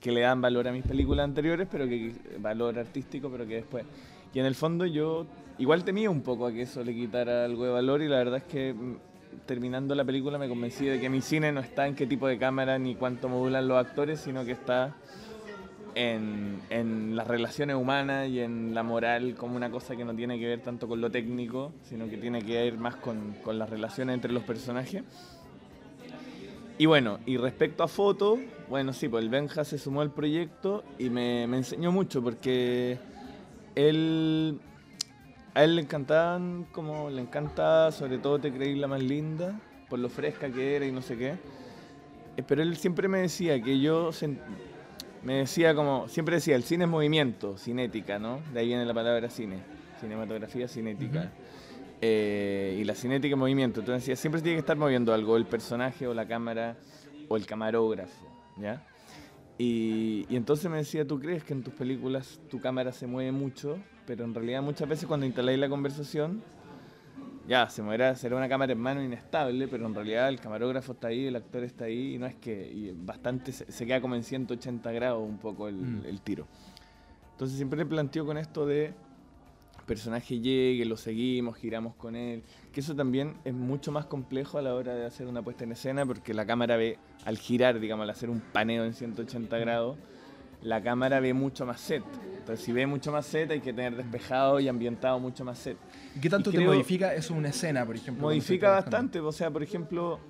que 0.00 0.10
le 0.10 0.22
dan 0.22 0.40
valor 0.40 0.68
a 0.68 0.72
mis 0.72 0.86
películas 0.86 1.24
anteriores, 1.24 1.68
pero 1.70 1.86
que 1.86 2.14
valor 2.38 2.78
artístico, 2.78 3.28
pero 3.28 3.46
que 3.46 3.56
después. 3.56 3.84
Y 4.32 4.38
en 4.38 4.46
el 4.46 4.54
fondo 4.54 4.86
yo 4.86 5.26
igual 5.58 5.84
temía 5.84 6.08
un 6.08 6.22
poco 6.22 6.46
a 6.46 6.52
que 6.52 6.62
eso 6.62 6.82
le 6.82 6.94
quitara 6.94 7.44
algo 7.44 7.66
de 7.66 7.72
valor 7.72 8.00
y 8.00 8.08
la 8.08 8.16
verdad 8.16 8.38
es 8.38 8.44
que 8.44 8.72
mm, 8.72 9.11
terminando 9.46 9.94
la 9.94 10.04
película 10.04 10.38
me 10.38 10.48
convencí 10.48 10.86
de 10.86 11.00
que 11.00 11.08
mi 11.08 11.20
cine 11.20 11.52
no 11.52 11.60
está 11.60 11.86
en 11.86 11.94
qué 11.94 12.06
tipo 12.06 12.26
de 12.26 12.38
cámara 12.38 12.78
ni 12.78 12.94
cuánto 12.94 13.28
modulan 13.28 13.68
los 13.68 13.78
actores, 13.78 14.20
sino 14.20 14.44
que 14.44 14.52
está 14.52 14.94
en, 15.94 16.60
en 16.70 17.16
las 17.16 17.26
relaciones 17.26 17.76
humanas 17.76 18.28
y 18.28 18.40
en 18.40 18.74
la 18.74 18.82
moral 18.82 19.34
como 19.34 19.56
una 19.56 19.70
cosa 19.70 19.96
que 19.96 20.04
no 20.04 20.14
tiene 20.14 20.38
que 20.38 20.46
ver 20.46 20.60
tanto 20.60 20.88
con 20.88 21.00
lo 21.00 21.10
técnico, 21.10 21.72
sino 21.82 22.08
que 22.08 22.16
tiene 22.16 22.42
que 22.42 22.54
ver 22.54 22.78
más 22.78 22.96
con, 22.96 23.34
con 23.44 23.58
las 23.58 23.68
relaciones 23.68 24.14
entre 24.14 24.32
los 24.32 24.42
personajes. 24.42 25.02
Y 26.78 26.86
bueno, 26.86 27.18
y 27.26 27.36
respecto 27.36 27.84
a 27.84 27.88
foto, 27.88 28.38
bueno, 28.68 28.92
sí, 28.92 29.08
pues 29.08 29.22
el 29.22 29.30
Benja 29.30 29.64
se 29.64 29.78
sumó 29.78 30.00
al 30.00 30.10
proyecto 30.10 30.82
y 30.98 31.10
me, 31.10 31.46
me 31.46 31.58
enseñó 31.58 31.92
mucho 31.92 32.22
porque 32.22 32.98
él, 33.74 34.58
a 35.54 35.64
él 35.64 35.76
le 35.76 35.82
encantaban, 35.82 36.66
como 36.72 37.10
le 37.10 37.20
encanta, 37.20 37.92
sobre 37.92 38.18
todo 38.18 38.38
Te 38.38 38.52
creí 38.52 38.74
la 38.74 38.88
más 38.88 39.02
linda, 39.02 39.60
por 39.88 39.98
lo 39.98 40.08
fresca 40.08 40.50
que 40.50 40.76
era 40.76 40.86
y 40.86 40.92
no 40.92 41.02
sé 41.02 41.16
qué. 41.16 41.34
Eh, 42.36 42.42
Pero 42.46 42.62
él 42.62 42.76
siempre 42.76 43.08
me 43.08 43.18
decía 43.18 43.60
que 43.62 43.78
yo, 43.80 44.10
me 45.22 45.34
decía 45.34 45.74
como, 45.74 46.08
siempre 46.08 46.36
decía, 46.36 46.56
el 46.56 46.62
cine 46.62 46.84
es 46.84 46.90
movimiento, 46.90 47.58
cinética, 47.58 48.18
¿no? 48.18 48.40
De 48.52 48.60
ahí 48.60 48.68
viene 48.68 48.84
la 48.84 48.94
palabra 48.94 49.28
cine, 49.28 49.58
cinematografía 50.00 50.68
cinética. 50.68 51.30
Eh, 52.04 52.78
y 52.80 52.84
la 52.84 52.96
cinética 52.96 53.34
en 53.34 53.38
movimiento. 53.38 53.78
Entonces 53.78 54.02
decía, 54.02 54.16
siempre 54.16 54.42
tiene 54.42 54.56
que 54.56 54.60
estar 54.60 54.76
moviendo 54.76 55.14
algo, 55.14 55.36
el 55.36 55.46
personaje 55.46 56.08
o 56.08 56.14
la 56.14 56.26
cámara 56.26 56.76
o 57.28 57.36
el 57.36 57.46
camarógrafo, 57.46 58.26
¿ya? 58.56 58.84
Y, 59.58 60.26
y 60.28 60.36
entonces 60.36 60.70
me 60.70 60.78
decía, 60.78 61.06
¿tú 61.06 61.20
crees 61.20 61.44
que 61.44 61.52
en 61.52 61.62
tus 61.62 61.74
películas 61.74 62.40
tu 62.50 62.60
cámara 62.60 62.92
se 62.92 63.06
mueve 63.06 63.32
mucho? 63.32 63.78
Pero 64.06 64.24
en 64.24 64.34
realidad 64.34 64.62
muchas 64.62 64.88
veces 64.88 65.06
cuando 65.06 65.26
instaláis 65.26 65.58
la 65.58 65.68
conversación, 65.68 66.42
ya, 67.46 67.68
se 67.68 67.82
moverá, 67.82 68.14
será 68.16 68.36
una 68.36 68.48
cámara 68.48 68.72
en 68.72 68.78
mano 68.80 69.02
inestable, 69.02 69.68
pero 69.68 69.86
en 69.86 69.94
realidad 69.94 70.28
el 70.28 70.40
camarógrafo 70.40 70.92
está 70.92 71.08
ahí, 71.08 71.26
el 71.26 71.36
actor 71.36 71.64
está 71.64 71.84
ahí, 71.84 72.14
y 72.14 72.18
no 72.18 72.26
es 72.26 72.34
que, 72.36 72.70
y 72.72 72.92
bastante, 72.96 73.52
se, 73.52 73.70
se 73.70 73.86
queda 73.86 74.00
como 74.00 74.14
en 74.14 74.22
180 74.24 74.90
grados 74.92 75.22
un 75.28 75.38
poco 75.38 75.68
el, 75.68 75.74
Mm. 75.76 76.06
el 76.06 76.20
tiro. 76.22 76.46
Entonces 77.32 77.56
siempre 77.56 77.78
me 77.78 77.86
planteo 77.86 78.24
con 78.24 78.38
esto 78.38 78.66
de 78.66 78.94
personaje 79.82 80.40
llegue, 80.40 80.84
lo 80.84 80.96
seguimos, 80.96 81.56
giramos 81.56 81.94
con 81.94 82.16
él, 82.16 82.42
que 82.72 82.80
eso 82.80 82.94
también 82.94 83.34
es 83.44 83.54
mucho 83.54 83.92
más 83.92 84.06
complejo 84.06 84.58
a 84.58 84.62
la 84.62 84.74
hora 84.74 84.94
de 84.94 85.04
hacer 85.04 85.26
una 85.26 85.42
puesta 85.42 85.64
en 85.64 85.72
escena 85.72 86.06
porque 86.06 86.34
la 86.34 86.46
cámara 86.46 86.76
ve, 86.76 86.98
al 87.24 87.38
girar, 87.38 87.80
digamos, 87.80 88.04
al 88.04 88.10
hacer 88.10 88.30
un 88.30 88.40
paneo 88.40 88.84
en 88.84 88.94
180 88.94 89.58
grados, 89.58 89.96
la 90.62 90.82
cámara 90.82 91.20
ve 91.20 91.34
mucho 91.34 91.66
más 91.66 91.80
set. 91.80 92.04
Entonces 92.38 92.64
si 92.64 92.72
ve 92.72 92.86
mucho 92.86 93.12
más 93.12 93.26
set 93.26 93.50
hay 93.50 93.60
que 93.60 93.72
tener 93.72 93.96
despejado 93.96 94.60
y 94.60 94.68
ambientado 94.68 95.18
mucho 95.18 95.44
más 95.44 95.58
set. 95.58 95.76
¿Y 96.16 96.20
qué 96.20 96.30
tanto 96.30 96.50
Y 96.50 96.54
te 96.54 96.64
modifica 96.64 97.14
eso 97.14 97.34
una 97.34 97.48
escena, 97.48 97.84
por 97.84 97.96
ejemplo? 97.96 98.22
Modifica 98.22 98.70
bastante, 98.70 99.20
o 99.20 99.32
sea, 99.32 99.50
por 99.50 99.62
ejemplo, 99.62 100.20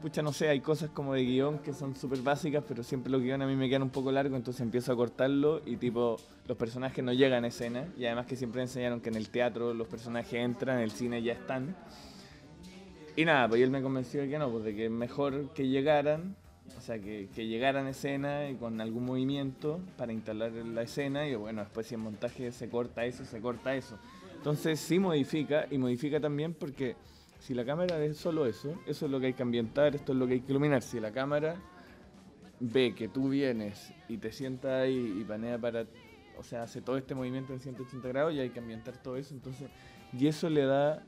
pucha, 0.00 0.22
no 0.22 0.32
sé, 0.32 0.48
hay 0.48 0.60
cosas 0.60 0.90
como 0.90 1.14
de 1.14 1.24
guion 1.24 1.58
que 1.58 1.72
son 1.72 1.96
súper 1.96 2.20
básicas, 2.20 2.64
pero 2.66 2.82
siempre 2.82 3.10
los 3.10 3.22
guiones 3.22 3.46
a 3.46 3.48
mí 3.48 3.56
me 3.56 3.68
quedan 3.68 3.82
un 3.82 3.90
poco 3.90 4.12
largos, 4.12 4.36
entonces 4.36 4.60
empiezo 4.60 4.92
a 4.92 4.96
cortarlo 4.96 5.62
y 5.66 5.76
tipo, 5.76 6.16
los 6.46 6.56
personajes 6.56 7.04
no 7.04 7.12
llegan 7.12 7.44
a 7.44 7.48
escena, 7.48 7.86
y 7.96 8.06
además 8.06 8.26
que 8.26 8.36
siempre 8.36 8.62
enseñaron 8.62 9.00
que 9.00 9.08
en 9.08 9.16
el 9.16 9.28
teatro 9.28 9.74
los 9.74 9.88
personajes 9.88 10.34
entran, 10.34 10.78
en 10.78 10.84
el 10.84 10.90
cine 10.90 11.22
ya 11.22 11.32
están. 11.32 11.76
Y 13.16 13.24
nada, 13.24 13.48
pues 13.48 13.60
él 13.60 13.70
me 13.70 13.82
convenció 13.82 14.20
de 14.20 14.28
que 14.28 14.38
no, 14.38 14.50
pues 14.50 14.64
de 14.64 14.76
que 14.76 14.88
mejor 14.88 15.52
que 15.52 15.66
llegaran, 15.66 16.36
o 16.76 16.80
sea, 16.80 16.98
que, 16.98 17.28
que 17.34 17.46
llegaran 17.46 17.86
a 17.86 17.90
escena 17.90 18.48
y 18.48 18.54
con 18.54 18.80
algún 18.80 19.04
movimiento 19.04 19.80
para 19.96 20.12
instalar 20.12 20.52
la 20.52 20.82
escena, 20.82 21.26
y 21.26 21.34
bueno, 21.34 21.62
después 21.62 21.86
si 21.86 21.94
en 21.94 22.00
montaje 22.00 22.52
se 22.52 22.68
corta 22.68 23.04
eso, 23.04 23.24
se 23.24 23.40
corta 23.40 23.74
eso. 23.74 23.98
Entonces 24.36 24.78
sí 24.78 25.00
modifica, 25.00 25.66
y 25.68 25.78
modifica 25.78 26.20
también 26.20 26.54
porque 26.54 26.94
si 27.40 27.54
la 27.54 27.64
cámara 27.64 27.96
ve 27.96 28.14
solo 28.14 28.46
eso, 28.46 28.74
eso 28.86 29.06
es 29.06 29.10
lo 29.12 29.20
que 29.20 29.26
hay 29.26 29.34
que 29.34 29.42
ambientar, 29.42 29.94
esto 29.94 30.12
es 30.12 30.18
lo 30.18 30.26
que 30.26 30.34
hay 30.34 30.40
que 30.40 30.52
iluminar. 30.52 30.82
Si 30.82 31.00
la 31.00 31.12
cámara 31.12 31.56
ve 32.60 32.94
que 32.94 33.08
tú 33.08 33.28
vienes 33.28 33.92
y 34.08 34.18
te 34.18 34.32
sientas 34.32 34.82
ahí 34.82 35.18
y 35.20 35.24
panea 35.24 35.58
para, 35.58 35.86
o 36.36 36.42
sea, 36.42 36.62
hace 36.64 36.80
todo 36.80 36.96
este 36.96 37.14
movimiento 37.14 37.52
en 37.52 37.60
180 37.60 38.08
grados 38.08 38.34
y 38.34 38.40
hay 38.40 38.50
que 38.50 38.58
ambientar 38.58 38.96
todo 38.96 39.16
eso, 39.16 39.34
entonces, 39.34 39.68
y 40.18 40.26
eso 40.26 40.50
le 40.50 40.64
da 40.64 41.02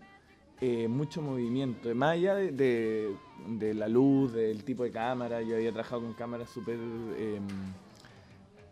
eh, 0.61 0.89
mucho 0.89 1.21
movimiento. 1.23 1.93
Más 1.95 2.11
allá 2.13 2.35
de, 2.35 2.53
de- 2.53 3.15
de 3.49 3.75
la 3.75 3.89
luz, 3.89 4.33
del 4.33 4.63
tipo 4.65 4.85
de 4.85 4.91
cámara, 4.91 5.41
yo 5.43 5.57
había 5.57 5.73
trabajado 5.73 6.03
con 6.03 6.13
cámaras 6.15 6.51
súper... 6.51 6.77
em, 7.19 7.47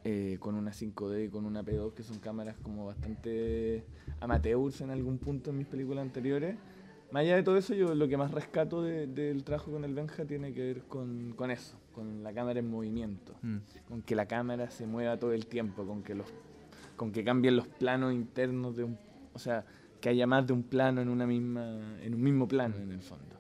eh, 0.05 0.37
con 0.41 0.55
una 0.55 0.73
5D, 0.73 1.29
con 1.31 1.45
una 1.45 1.63
P2, 1.63 1.93
que 1.93 2.03
son 2.03 2.19
cámaras 2.19 2.57
como 2.63 2.87
bastante 2.87 3.83
amateurs 4.21 4.81
en 4.81 4.91
algún 4.91 5.19
punto 5.19 5.51
en 5.51 5.59
mis 5.59 5.67
películas 5.67 6.03
anteriores. 6.03 6.57
Más 7.11 7.23
allá 7.23 7.37
de 7.37 7.43
todo 7.43 7.57
eso, 7.57 7.75
yo 7.75 7.95
lo 7.95 8.07
que 8.07 8.17
más 8.19 8.31
rescato 8.33 8.83
de- 8.83 9.07
del 9.07 9.43
trabajo 9.43 9.71
con 9.73 9.85
el 9.85 9.95
Benja 9.95 10.25
tiene 10.27 10.53
que 10.53 10.61
ver 10.61 10.83
con, 10.83 11.33
con 11.37 11.51
eso, 11.51 11.79
con 11.95 12.23
la 12.23 12.35
cámara 12.35 12.59
en 12.61 12.69
movimiento, 12.69 13.35
Mm. 13.43 13.57
con 13.89 14.03
que 14.03 14.15
la 14.15 14.27
cámara 14.27 14.71
se 14.71 14.87
mueva 14.87 15.19
todo 15.19 15.33
el 15.33 15.47
tiempo, 15.47 15.87
con 15.87 16.03
que 16.03 16.15
los 16.15 16.27
con 16.97 17.13
que 17.13 17.23
cambien 17.25 17.55
los 17.57 17.67
planos 17.69 18.13
internos 18.13 18.77
de 18.77 18.85
un, 18.85 18.99
o 19.33 19.39
sea, 19.39 19.65
que 20.01 20.09
haya 20.09 20.27
más 20.27 20.47
de 20.47 20.53
un 20.53 20.65
plano 20.65 21.01
en 21.01 21.09
una 21.09 21.27
misma 21.27 21.97
en 22.03 22.13
un 22.15 22.23
mismo 22.23 22.47
plano 22.49 22.77
en 22.77 22.91
el 22.93 23.01
fondo. 23.01 23.37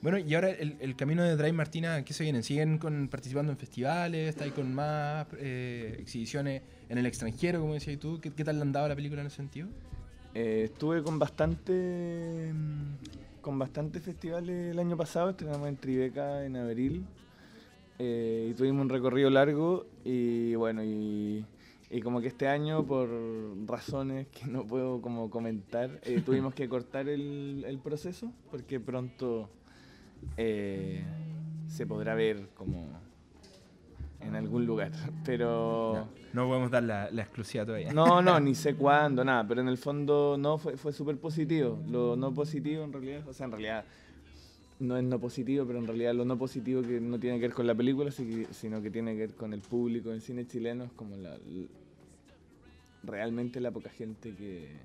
Bueno, 0.00 0.18
y 0.18 0.34
ahora 0.34 0.50
el, 0.50 0.76
el 0.80 0.96
camino 0.96 1.22
de 1.22 1.36
Drive 1.36 1.52
Martina, 1.52 2.04
¿qué 2.04 2.12
se 2.12 2.24
vienen? 2.24 2.42
¿Siguen 2.42 2.78
con, 2.78 3.06
participando 3.08 3.52
en 3.52 3.58
festivales? 3.58 4.30
¿Está 4.30 4.44
ahí 4.44 4.50
con 4.50 4.74
más 4.74 5.28
eh, 5.38 5.96
exhibiciones 6.00 6.62
en 6.88 6.98
el 6.98 7.06
extranjero, 7.06 7.60
como 7.60 7.74
decías 7.74 8.00
tú? 8.00 8.18
¿Qué, 8.20 8.32
qué 8.32 8.42
tal 8.44 8.56
le 8.56 8.62
han 8.62 8.72
dado 8.72 8.88
la 8.88 8.96
película 8.96 9.20
en 9.20 9.28
ese 9.28 9.36
sentido? 9.36 9.68
Eh, 10.34 10.62
estuve 10.64 11.02
con 11.02 11.18
bastante 11.18 12.52
con 13.42 13.58
bastantes 13.58 14.02
festivales 14.02 14.70
el 14.72 14.78
año 14.78 14.96
pasado, 14.96 15.30
estrenamos 15.30 15.68
en 15.68 15.76
Tribeca 15.76 16.44
en 16.46 16.56
abril 16.56 17.04
eh, 17.98 18.48
y 18.50 18.54
tuvimos 18.54 18.82
un 18.82 18.88
recorrido 18.88 19.28
largo 19.28 19.86
y 20.04 20.54
bueno, 20.54 20.82
y, 20.84 21.44
como 22.02 22.22
que 22.22 22.28
este 22.28 22.48
año 22.48 22.86
por 22.86 23.10
razones 23.66 24.28
que 24.28 24.46
no 24.46 24.64
puedo 24.64 25.02
como 25.02 25.28
comentar, 25.28 26.00
eh, 26.04 26.22
tuvimos 26.24 26.54
que 26.54 26.66
cortar 26.68 27.08
el, 27.08 27.64
el, 27.66 27.78
proceso 27.78 28.32
porque 28.50 28.80
pronto 28.80 29.50
se 30.36 31.86
podrá 31.86 32.14
ver 32.14 32.48
como 32.54 32.86
en 34.24 34.34
algún 34.34 34.66
lugar, 34.66 34.92
pero... 35.24 36.08
No, 36.32 36.48
podemos 36.48 36.70
dar 36.70 36.82
la, 36.82 37.10
la, 37.10 37.22
exclusiva 37.22 37.66
todavía. 37.66 37.92
No, 37.92 38.22
no, 38.22 38.40
ni 38.40 38.54
sé 38.54 38.74
cuándo, 38.76 39.24
nada, 39.24 39.46
pero 39.46 39.60
en 39.60 39.68
el 39.68 39.76
fondo 39.76 40.36
no, 40.38 40.56
fue, 40.58 40.76
fue 40.76 40.92
súper 40.92 41.18
positivo. 41.18 41.78
Lo 41.88 42.16
no 42.16 42.32
positivo 42.32 42.84
en 42.84 42.92
realidad, 42.92 43.28
o 43.28 43.32
sea, 43.32 43.46
en 43.46 43.52
realidad 43.52 43.84
no 44.82 44.96
es 44.96 45.04
no 45.04 45.18
positivo, 45.18 45.64
pero 45.66 45.78
en 45.78 45.86
realidad 45.86 46.14
lo 46.14 46.24
no 46.24 46.36
positivo 46.36 46.82
que 46.82 47.00
no 47.00 47.18
tiene 47.18 47.38
que 47.38 47.46
ver 47.46 47.54
con 47.54 47.66
la 47.66 47.74
película, 47.74 48.10
sino 48.10 48.82
que 48.82 48.90
tiene 48.90 49.12
que 49.12 49.18
ver 49.18 49.34
con 49.34 49.52
el 49.52 49.60
público 49.60 50.12
en 50.12 50.20
cine 50.20 50.46
chileno, 50.46 50.84
es 50.84 50.92
como 50.92 51.16
la, 51.16 51.36
realmente 53.04 53.60
la 53.60 53.70
poca 53.70 53.90
gente 53.90 54.34
que, 54.34 54.76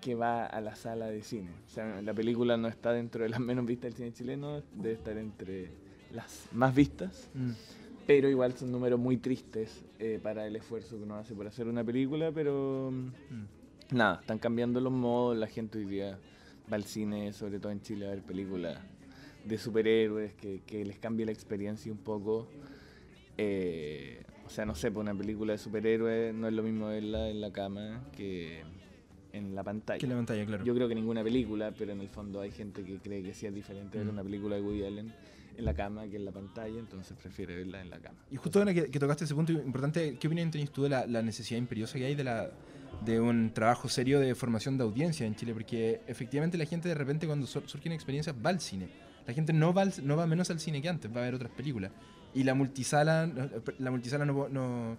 que 0.00 0.14
va 0.14 0.46
a 0.46 0.60
la 0.60 0.74
sala 0.74 1.06
de 1.06 1.22
cine. 1.22 1.50
O 1.66 1.70
sea, 1.70 2.00
la 2.00 2.14
película 2.14 2.56
no 2.56 2.68
está 2.68 2.92
dentro 2.92 3.22
de 3.22 3.28
las 3.28 3.40
menos 3.40 3.66
vistas 3.66 3.90
del 3.90 3.94
cine 3.94 4.12
chileno, 4.12 4.62
debe 4.74 4.94
estar 4.94 5.16
entre 5.18 5.70
las 6.12 6.48
más 6.52 6.74
vistas. 6.74 7.28
Mm. 7.34 7.50
Pero 8.06 8.28
igual 8.28 8.52
son 8.54 8.72
números 8.72 8.98
muy 8.98 9.16
tristes 9.16 9.84
eh, 9.98 10.18
para 10.22 10.46
el 10.46 10.56
esfuerzo 10.56 10.96
que 10.96 11.04
uno 11.04 11.16
hace 11.16 11.34
por 11.34 11.46
hacer 11.46 11.68
una 11.68 11.84
película, 11.84 12.32
pero 12.32 12.90
mm. 12.90 13.94
nada, 13.96 14.20
están 14.20 14.38
cambiando 14.38 14.80
los 14.80 14.92
modos, 14.92 15.36
la 15.36 15.46
gente 15.46 15.78
hoy 15.78 15.84
día 15.84 16.18
va 16.70 16.76
al 16.76 16.84
cine, 16.84 17.32
sobre 17.32 17.60
todo 17.60 17.70
en 17.70 17.80
Chile, 17.80 18.06
a 18.06 18.10
ver 18.10 18.22
películas 18.22 18.78
de 19.44 19.58
superhéroes 19.58 20.34
que, 20.34 20.62
que 20.66 20.84
les 20.84 20.98
cambie 20.98 21.26
la 21.26 21.32
experiencia 21.32 21.92
un 21.92 21.98
poco. 21.98 22.48
Eh, 23.38 24.22
o 24.44 24.50
sea, 24.50 24.66
no 24.66 24.74
sé, 24.74 24.90
pues 24.90 25.02
una 25.02 25.14
película 25.14 25.52
de 25.52 25.58
superhéroes 25.58 26.34
no 26.34 26.48
es 26.48 26.52
lo 26.52 26.62
mismo 26.62 26.88
verla 26.88 27.28
en 27.28 27.40
la 27.40 27.52
cama 27.52 28.02
que 28.16 28.62
en 29.32 29.54
la 29.54 29.62
pantalla. 29.62 29.98
Que 29.98 30.06
en 30.06 30.10
la 30.10 30.16
pantalla, 30.16 30.44
claro. 30.44 30.64
Yo 30.64 30.74
creo 30.74 30.88
que 30.88 30.94
ninguna 30.94 31.22
película, 31.22 31.72
pero 31.76 31.92
en 31.92 32.00
el 32.00 32.08
fondo 32.08 32.40
hay 32.40 32.50
gente 32.50 32.84
que 32.84 32.98
cree 32.98 33.22
que 33.22 33.32
sí 33.32 33.46
es 33.46 33.54
diferente 33.54 33.98
ver 33.98 34.06
mm. 34.06 34.10
una 34.10 34.22
película 34.22 34.56
de 34.56 34.62
Woody 34.62 34.84
Allen 34.84 35.12
en 35.56 35.64
la 35.64 35.74
cama 35.74 36.06
que 36.08 36.16
en 36.16 36.24
la 36.24 36.32
pantalla, 36.32 36.78
entonces 36.78 37.16
prefiere 37.16 37.56
verla 37.56 37.80
en 37.80 37.90
la 37.90 37.98
cama. 37.98 38.18
Y 38.30 38.36
justo 38.36 38.58
ahora 38.58 38.72
que, 38.74 38.88
tocaste 38.88 39.24
ese 39.24 39.34
punto 39.34 39.52
importante, 39.52 40.16
¿qué 40.18 40.26
opinión 40.26 40.50
tenés 40.50 40.70
tú 40.70 40.82
de 40.82 40.88
la, 40.88 41.06
la, 41.06 41.22
necesidad 41.22 41.58
imperiosa 41.58 41.98
que 41.98 42.06
hay 42.06 42.14
de, 42.14 42.24
la, 42.24 42.50
de 43.04 43.20
un 43.20 43.52
trabajo 43.52 43.88
serio 43.88 44.20
de 44.20 44.34
formación 44.34 44.76
de 44.78 44.84
audiencia 44.84 45.26
en 45.26 45.34
Chile? 45.34 45.52
Porque 45.52 46.00
efectivamente 46.06 46.56
la 46.58 46.66
gente 46.66 46.88
de 46.88 46.94
repente 46.94 47.26
cuando 47.26 47.46
surgen 47.46 47.92
experiencias 47.92 48.34
va 48.44 48.50
al 48.50 48.60
cine. 48.60 48.88
La 49.26 49.34
gente 49.34 49.52
no 49.52 49.72
va, 49.72 49.84
no 50.02 50.16
va 50.16 50.26
menos 50.26 50.50
al 50.50 50.58
cine 50.58 50.82
que 50.82 50.88
antes, 50.88 51.14
va 51.14 51.20
a 51.20 51.24
ver 51.24 51.34
otras 51.34 51.52
películas. 51.52 51.92
Y 52.34 52.44
la 52.44 52.54
multisala, 52.54 53.30
la 53.78 53.90
multisala 53.90 54.24
no, 54.24 54.48
no 54.48 54.96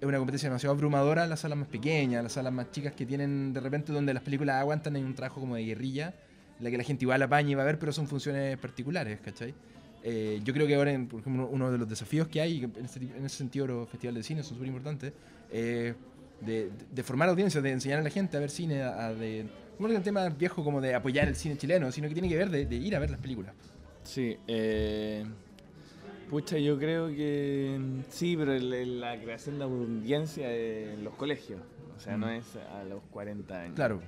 es 0.00 0.06
una 0.06 0.18
competencia 0.18 0.48
demasiado 0.48 0.74
abrumadora 0.74 1.26
las 1.26 1.40
salas 1.40 1.58
más 1.58 1.68
pequeñas, 1.68 2.22
las 2.22 2.32
salas 2.32 2.52
más 2.52 2.70
chicas 2.70 2.94
que 2.94 3.06
tienen 3.06 3.52
de 3.52 3.60
repente 3.60 3.92
donde 3.92 4.14
las 4.14 4.22
películas 4.22 4.56
aguantan 4.56 4.96
en 4.96 5.04
un 5.04 5.14
trabajo 5.14 5.40
como 5.40 5.56
de 5.56 5.64
guerrilla 5.64 6.14
la 6.60 6.70
que 6.70 6.76
la 6.76 6.84
gente 6.84 7.04
igual 7.04 7.22
apaña 7.22 7.50
y 7.50 7.54
va 7.54 7.62
a 7.62 7.66
ver, 7.66 7.78
pero 7.78 7.92
son 7.92 8.06
funciones 8.06 8.56
particulares, 8.58 9.20
¿cachai? 9.20 9.54
Eh, 10.02 10.40
yo 10.44 10.54
creo 10.54 10.66
que 10.66 10.74
ahora, 10.74 10.92
por 11.08 11.20
ejemplo, 11.20 11.48
uno 11.50 11.70
de 11.70 11.78
los 11.78 11.88
desafíos 11.88 12.28
que 12.28 12.40
hay, 12.40 12.64
en, 12.64 12.84
este, 12.84 13.04
ese 13.04 13.36
sentido 13.36 13.66
los 13.66 13.88
festivales 13.88 14.22
de 14.22 14.26
cine 14.26 14.42
son 14.42 14.54
súper 14.54 14.68
importantes, 14.68 15.12
eh, 15.50 15.94
de, 16.40 17.02
formar 17.02 17.28
audiencias, 17.28 17.62
de 17.62 17.70
enseñar 17.70 17.98
a 17.98 18.02
la 18.02 18.10
gente 18.10 18.36
a 18.36 18.40
ver 18.40 18.50
cine, 18.50 18.82
a, 18.82 19.12
de, 19.12 19.46
no 19.78 19.88
es 19.88 19.96
un 19.96 20.02
tema 20.02 20.28
viejo 20.30 20.64
como 20.64 20.80
de 20.80 20.94
apoyar 20.94 21.28
el 21.28 21.36
cine 21.36 21.56
chileno, 21.58 21.92
sino 21.92 22.08
que 22.08 22.14
tiene 22.14 22.28
que 22.28 22.36
ver 22.36 22.50
de, 22.50 22.76
ir 22.76 22.96
a 22.96 22.98
ver 22.98 23.10
las 23.10 23.20
películas. 23.20 23.54
Sí, 24.02 24.38
eh, 24.46 25.24
pucha, 26.30 26.56
yo 26.56 26.78
creo 26.78 27.08
que 27.08 27.78
sí, 28.08 28.36
pero 28.38 28.58
la 28.58 29.20
creación 29.20 29.58
de 29.58 29.64
audiencia 29.64 30.50
en 30.54 31.04
los 31.04 31.14
colegios, 31.14 31.60
o 31.94 32.00
sea, 32.00 32.16
no 32.16 32.28
mm. 32.28 32.30
es 32.30 32.56
a 32.56 32.84
los 32.84 33.02
40 33.10 33.60
años. 33.60 33.74
Claro 33.74 34.00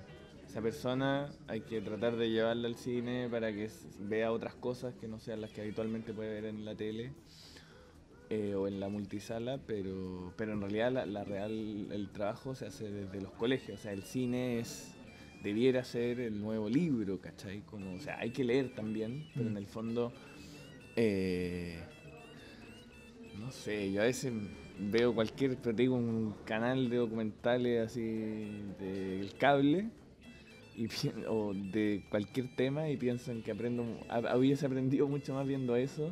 esa 0.52 0.60
persona 0.60 1.30
hay 1.48 1.62
que 1.62 1.80
tratar 1.80 2.14
de 2.16 2.28
llevarla 2.28 2.68
al 2.68 2.74
cine 2.74 3.26
para 3.30 3.50
que 3.54 3.70
vea 4.00 4.30
otras 4.30 4.54
cosas 4.54 4.92
que 5.00 5.08
no 5.08 5.18
sean 5.18 5.40
las 5.40 5.50
que 5.50 5.62
habitualmente 5.62 6.12
puede 6.12 6.28
ver 6.28 6.44
en 6.44 6.66
la 6.66 6.74
tele 6.74 7.14
eh, 8.28 8.54
o 8.54 8.68
en 8.68 8.78
la 8.78 8.90
multisala, 8.90 9.58
pero, 9.66 10.34
pero 10.36 10.52
en 10.52 10.60
realidad 10.60 11.06
la, 11.06 11.24
real, 11.24 11.88
el 11.90 12.10
trabajo 12.12 12.54
se 12.54 12.66
hace 12.66 12.90
desde 12.90 13.22
los 13.22 13.32
colegios, 13.32 13.80
o 13.80 13.82
sea, 13.82 13.94
el 13.94 14.02
cine 14.02 14.58
es 14.58 14.92
debiera 15.42 15.84
ser 15.84 16.20
el 16.20 16.38
nuevo 16.38 16.68
libro, 16.68 17.18
¿cachai? 17.18 17.62
Como, 17.62 17.94
o 17.94 18.00
sea, 18.00 18.18
hay 18.18 18.28
que 18.28 18.44
leer 18.44 18.74
también, 18.74 19.30
pero 19.32 19.46
en 19.46 19.54
mm. 19.54 19.56
el 19.56 19.66
fondo, 19.66 20.12
eh, 20.96 21.82
no 23.40 23.50
sé, 23.50 23.90
yo 23.90 24.02
a 24.02 24.04
veces 24.04 24.34
veo 24.78 25.14
cualquier, 25.14 25.56
pero 25.56 25.74
digo, 25.74 25.94
un 25.94 26.34
canal 26.44 26.90
de 26.90 26.96
documentales 26.98 27.86
así 27.86 28.02
del 28.78 29.32
cable 29.38 29.88
y, 30.76 30.88
o 31.28 31.52
de 31.54 32.04
cualquier 32.08 32.54
tema 32.54 32.88
y 32.88 32.96
piensan 32.96 33.42
que 33.42 33.52
aprendo, 33.52 33.84
hubiese 34.36 34.66
aprendido 34.66 35.08
mucho 35.08 35.34
más 35.34 35.46
viendo 35.46 35.76
eso 35.76 36.10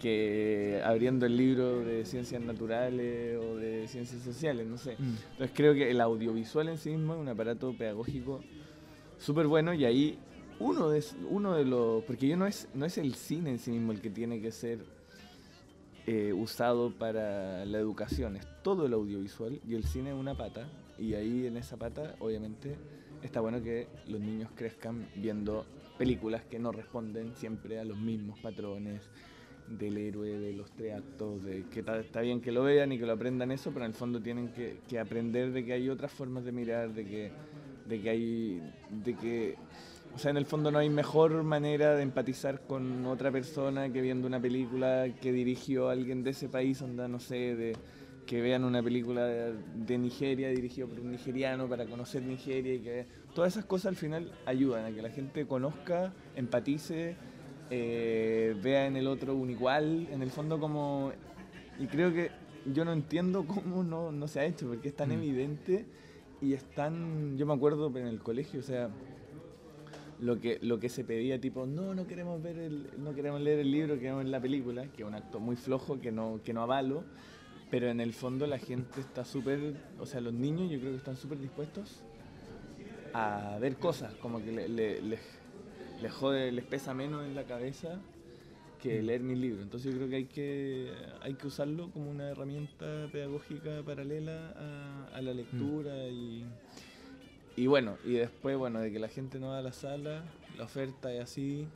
que 0.00 0.80
abriendo 0.84 1.26
el 1.26 1.36
libro 1.36 1.80
de 1.80 2.04
ciencias 2.04 2.42
naturales 2.42 3.38
o 3.38 3.56
de 3.56 3.86
ciencias 3.86 4.22
sociales, 4.22 4.66
no 4.66 4.76
sé. 4.76 4.96
Mm. 4.98 5.14
Entonces 5.32 5.50
creo 5.54 5.74
que 5.74 5.90
el 5.90 6.00
audiovisual 6.00 6.68
en 6.68 6.78
sí 6.78 6.90
mismo 6.90 7.14
es 7.14 7.20
un 7.20 7.28
aparato 7.28 7.72
pedagógico 7.72 8.40
súper 9.18 9.46
bueno 9.46 9.72
y 9.74 9.84
ahí 9.84 10.18
uno 10.58 10.90
de, 10.90 11.04
uno 11.30 11.54
de 11.54 11.64
los... 11.64 12.02
Porque 12.04 12.26
yo 12.26 12.36
no 12.36 12.46
es, 12.46 12.68
no 12.74 12.84
es 12.84 12.98
el 12.98 13.14
cine 13.14 13.50
en 13.50 13.58
sí 13.58 13.70
mismo 13.70 13.92
el 13.92 14.00
que 14.00 14.10
tiene 14.10 14.40
que 14.40 14.50
ser 14.50 14.80
eh, 16.06 16.32
usado 16.32 16.90
para 16.90 17.64
la 17.64 17.78
educación, 17.78 18.36
es 18.36 18.46
todo 18.64 18.86
el 18.86 18.94
audiovisual 18.94 19.60
y 19.68 19.76
el 19.76 19.84
cine 19.84 20.10
es 20.10 20.16
una 20.16 20.36
pata 20.36 20.66
y 20.98 21.14
ahí 21.14 21.46
en 21.46 21.56
esa 21.56 21.76
pata 21.76 22.16
obviamente 22.18 22.74
está 23.22 23.40
bueno 23.40 23.62
que 23.62 23.86
los 24.08 24.20
niños 24.20 24.50
crezcan 24.54 25.08
viendo 25.16 25.64
películas 25.98 26.42
que 26.44 26.58
no 26.58 26.72
responden 26.72 27.34
siempre 27.36 27.78
a 27.78 27.84
los 27.84 27.96
mismos 27.96 28.38
patrones 28.40 29.02
del 29.68 29.96
héroe, 29.96 30.38
de 30.38 30.52
los 30.52 30.70
tres 30.72 30.94
actos, 30.94 31.44
de 31.44 31.64
que 31.70 31.80
está, 31.80 32.20
bien 32.20 32.40
que 32.40 32.52
lo 32.52 32.64
vean 32.64 32.92
y 32.92 32.98
que 32.98 33.06
lo 33.06 33.12
aprendan 33.12 33.52
eso, 33.52 33.70
pero 33.72 33.84
en 33.84 33.92
el 33.92 33.96
fondo 33.96 34.20
tienen 34.20 34.52
que, 34.52 34.98
aprender 34.98 35.52
de 35.52 35.64
que 35.64 35.72
hay 35.72 35.88
otras 35.88 36.12
formas 36.12 36.44
de 36.44 36.52
mirar, 36.52 36.92
de 36.92 37.04
que, 37.04 37.32
de 37.86 38.00
que 38.00 38.10
hay, 38.10 38.62
de 38.90 39.14
que, 39.14 39.56
o 40.14 40.18
sea, 40.18 40.30
en 40.30 40.36
el 40.36 40.46
fondo 40.46 40.70
no 40.70 40.78
hay 40.78 40.90
mejor 40.90 41.42
manera 41.42 41.94
de 41.94 42.02
empatizar 42.02 42.62
con 42.66 43.06
otra 43.06 43.30
persona 43.30 43.90
que 43.90 44.00
viendo 44.00 44.26
una 44.26 44.40
película 44.40 45.06
que 45.20 45.32
dirigió 45.32 45.88
alguien 45.88 46.22
de 46.22 46.30
ese 46.30 46.48
país, 46.48 46.82
onda, 46.82 47.08
no 47.08 47.20
sé, 47.20 47.56
de 47.56 47.76
que 48.26 48.40
vean 48.40 48.64
una 48.64 48.82
película 48.82 49.26
de, 49.26 49.98
Nigeria 49.98 50.48
dirigida 50.48 50.86
por 50.86 51.00
un 51.00 51.10
nigeriano 51.10 51.68
para 51.68 51.86
conocer 51.86 52.22
Nigeria 52.22 52.74
y 52.74 52.80
que 52.80 53.06
todas 53.34 53.52
esas 53.52 53.64
cosas 53.64 53.86
al 53.86 53.96
final 53.96 54.32
ayudan 54.46 54.86
a 54.86 54.94
que 54.94 55.02
la 55.02 55.10
gente 55.10 55.46
conozca, 55.46 56.12
empatice, 56.36 57.16
eh, 57.70 58.56
vea 58.62 58.86
en 58.86 58.96
el 58.96 59.06
otro 59.06 59.34
un 59.34 59.50
igual, 59.50 60.08
en 60.10 60.22
el 60.22 60.30
fondo 60.30 60.60
como... 60.60 61.12
Y 61.78 61.86
creo 61.86 62.12
que 62.12 62.30
yo 62.66 62.84
no 62.84 62.92
entiendo 62.92 63.44
cómo 63.46 63.82
no, 63.82 64.12
no 64.12 64.28
se 64.28 64.40
ha 64.40 64.44
hecho, 64.44 64.68
porque 64.68 64.88
es 64.88 64.96
tan 64.96 65.08
mm. 65.10 65.12
evidente 65.12 65.86
y 66.40 66.54
es 66.54 66.64
tan... 66.70 67.36
Yo 67.36 67.46
me 67.46 67.54
acuerdo 67.54 67.90
en 67.96 68.06
el 68.06 68.20
colegio, 68.20 68.60
o 68.60 68.62
sea, 68.62 68.88
lo 70.20 70.40
que, 70.40 70.58
lo 70.62 70.78
que 70.78 70.88
se 70.88 71.02
pedía 71.02 71.40
tipo, 71.40 71.66
no, 71.66 71.94
no 71.94 72.06
queremos 72.06 72.40
ver 72.40 72.58
el, 72.58 72.86
no 72.98 73.14
queremos 73.14 73.40
leer 73.40 73.58
el 73.58 73.70
libro, 73.70 73.98
queremos 73.98 74.22
ver 74.22 74.30
la 74.30 74.40
película, 74.40 74.86
que 74.92 75.02
es 75.02 75.08
un 75.08 75.14
acto 75.14 75.40
muy 75.40 75.56
flojo 75.56 76.00
que 76.00 76.12
no, 76.12 76.40
que 76.44 76.52
no 76.52 76.62
avalo 76.62 77.04
pero 77.72 77.88
en 77.88 78.02
el 78.02 78.12
fondo 78.12 78.46
la 78.46 78.58
gente 78.58 79.00
está 79.00 79.24
súper, 79.24 79.72
o 79.98 80.04
sea, 80.04 80.20
los 80.20 80.34
niños 80.34 80.70
yo 80.70 80.78
creo 80.78 80.90
que 80.90 80.98
están 80.98 81.16
súper 81.16 81.38
dispuestos 81.38 82.02
a 83.14 83.56
ver 83.62 83.76
cosas, 83.76 84.12
como 84.16 84.44
que 84.44 84.52
les 84.52 86.12
jode, 86.12 86.52
les 86.52 86.66
pesa 86.66 86.92
menos 86.92 87.24
en 87.24 87.34
la 87.34 87.44
cabeza 87.44 87.98
que 88.78 89.00
mm. 89.00 89.06
leer 89.06 89.20
mi 89.22 89.36
libro. 89.36 89.62
Entonces 89.62 89.90
yo 89.90 89.96
creo 89.96 90.10
que 90.10 90.16
hay 90.16 90.24
que, 90.26 90.92
hay 91.22 91.32
que 91.32 91.46
usarlo 91.46 91.90
como 91.92 92.10
una 92.10 92.28
herramienta 92.28 93.08
pedagógica 93.10 93.82
paralela 93.86 95.08
a, 95.10 95.22
la 95.22 95.32
lectura 95.32 95.94
mm. 95.94 96.12
y, 96.12 96.44
y 97.56 97.66
bueno, 97.68 97.96
y 98.04 98.12
después, 98.12 98.54
bueno, 98.58 98.80
de 98.80 98.92
que 98.92 98.98
la 98.98 99.08
gente 99.08 99.40
no 99.40 99.48
va 99.48 99.60
a 99.60 99.62
la 99.62 99.72
sala, 99.72 100.24
la 100.58 100.64
oferta 100.64 101.10
es 101.10 101.22
así, 101.22 101.66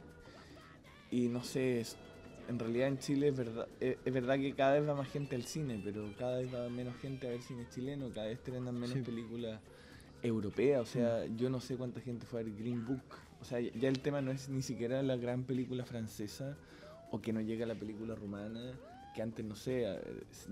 y 1.11 1.29
no 1.29 1.43
sé, 1.43 1.87
en 2.49 2.59
realidad 2.59 2.89
en 2.89 2.99
Chile 2.99 3.29
es 3.29 3.37
verdad, 3.37 3.69
eh, 3.81 3.99
es, 4.05 4.13
verdad 4.13 4.37
que 4.37 4.53
cada 4.55 4.75
vez 4.75 4.89
va 4.89 4.95
más 4.95 5.09
gente 5.09 5.37
al 5.37 5.45
cine, 5.45 5.81
pero 5.85 6.09
cada 6.19 6.39
vez 6.39 6.53
va 6.55 6.69
menos 6.69 6.97
gente 6.97 7.27
a 7.27 7.31
ver 7.31 7.43
cine 7.43 7.67
chileno, 7.75 8.11
cada 8.15 8.27
vez 8.27 8.39
estrenan 8.39 8.79
menos 8.79 8.99
películas 8.99 9.61
europeas, 10.23 10.83
o 10.83 10.87
sea, 10.87 11.25
mm. 11.29 11.37
yo 11.37 11.51
no 11.51 11.61
sé 11.61 11.77
cuánta 11.77 12.01
gente 12.01 12.27
fue 12.27 12.41
a 12.41 12.43
ver 12.45 12.55
Green 12.55 12.85
Book, 12.87 13.03
o 13.41 13.45
sea, 13.45 13.61
ya 13.61 13.89
el 13.89 14.01
tema 14.01 14.21
no 14.21 14.31
es 14.31 14.49
ni 14.49 14.63
siquiera 14.63 15.03
la 15.03 15.17
gran 15.17 15.45
película 15.45 15.85
francesa 15.85 16.57
o 17.11 17.21
que 17.21 17.33
no 17.33 17.41
llega 17.41 17.67
la 17.67 17.75
película 17.75 18.15
rumana, 18.15 18.73
que 19.15 19.23
antes, 19.23 19.45
no 19.45 19.57
sé, 19.57 19.87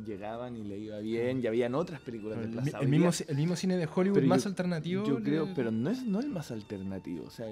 llegaban 0.07 0.57
y 0.57 0.65
le 0.65 0.79
iba 0.79 0.99
bien, 0.99 1.43
y 1.43 1.47
habían 1.47 1.75
otras 1.75 2.01
películas 2.01 2.41
de 2.41 2.49
Plaza. 2.49 2.79
El, 2.81 2.89
mismo, 2.89 3.11
el 3.29 3.37
mismo 3.37 3.57
cine 3.57 3.77
de 3.77 3.87
Hollywood 3.93 4.23
más 4.23 4.47
alternativo. 4.47 5.05
Yo 5.05 5.23
creo, 5.23 5.53
pero 5.55 5.71
no 5.71 5.91
es, 5.91 6.03
no 6.05 6.21
es 6.21 6.27
más 6.27 6.51
alternativo, 6.51 7.27
o 7.27 7.31
sea, 7.31 7.47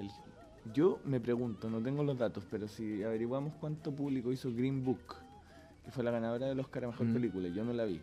yo 0.73 0.99
me 1.05 1.19
pregunto, 1.19 1.69
no 1.69 1.81
tengo 1.81 2.03
los 2.03 2.17
datos, 2.17 2.43
pero 2.49 2.67
si 2.67 3.03
averiguamos 3.03 3.53
cuánto 3.59 3.91
público 3.91 4.31
hizo 4.31 4.53
Green 4.53 4.83
Book, 4.83 5.15
que 5.83 5.91
fue 5.91 6.03
la 6.03 6.11
ganadora 6.11 6.47
del 6.47 6.59
Oscar 6.59 6.85
a 6.85 6.87
Mejor 6.87 7.07
Mm. 7.07 7.13
Película, 7.13 7.49
yo 7.49 7.63
no 7.65 7.73
la 7.73 7.85
vi. 7.85 7.99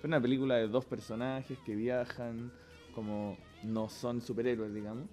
Fue 0.00 0.08
una 0.08 0.20
película 0.20 0.56
de 0.56 0.68
dos 0.68 0.84
personajes 0.84 1.58
que 1.64 1.74
viajan, 1.74 2.50
como 2.94 3.38
no 3.64 3.88
son 3.88 4.20
superhéroes, 4.20 4.74
digamos, 4.74 5.06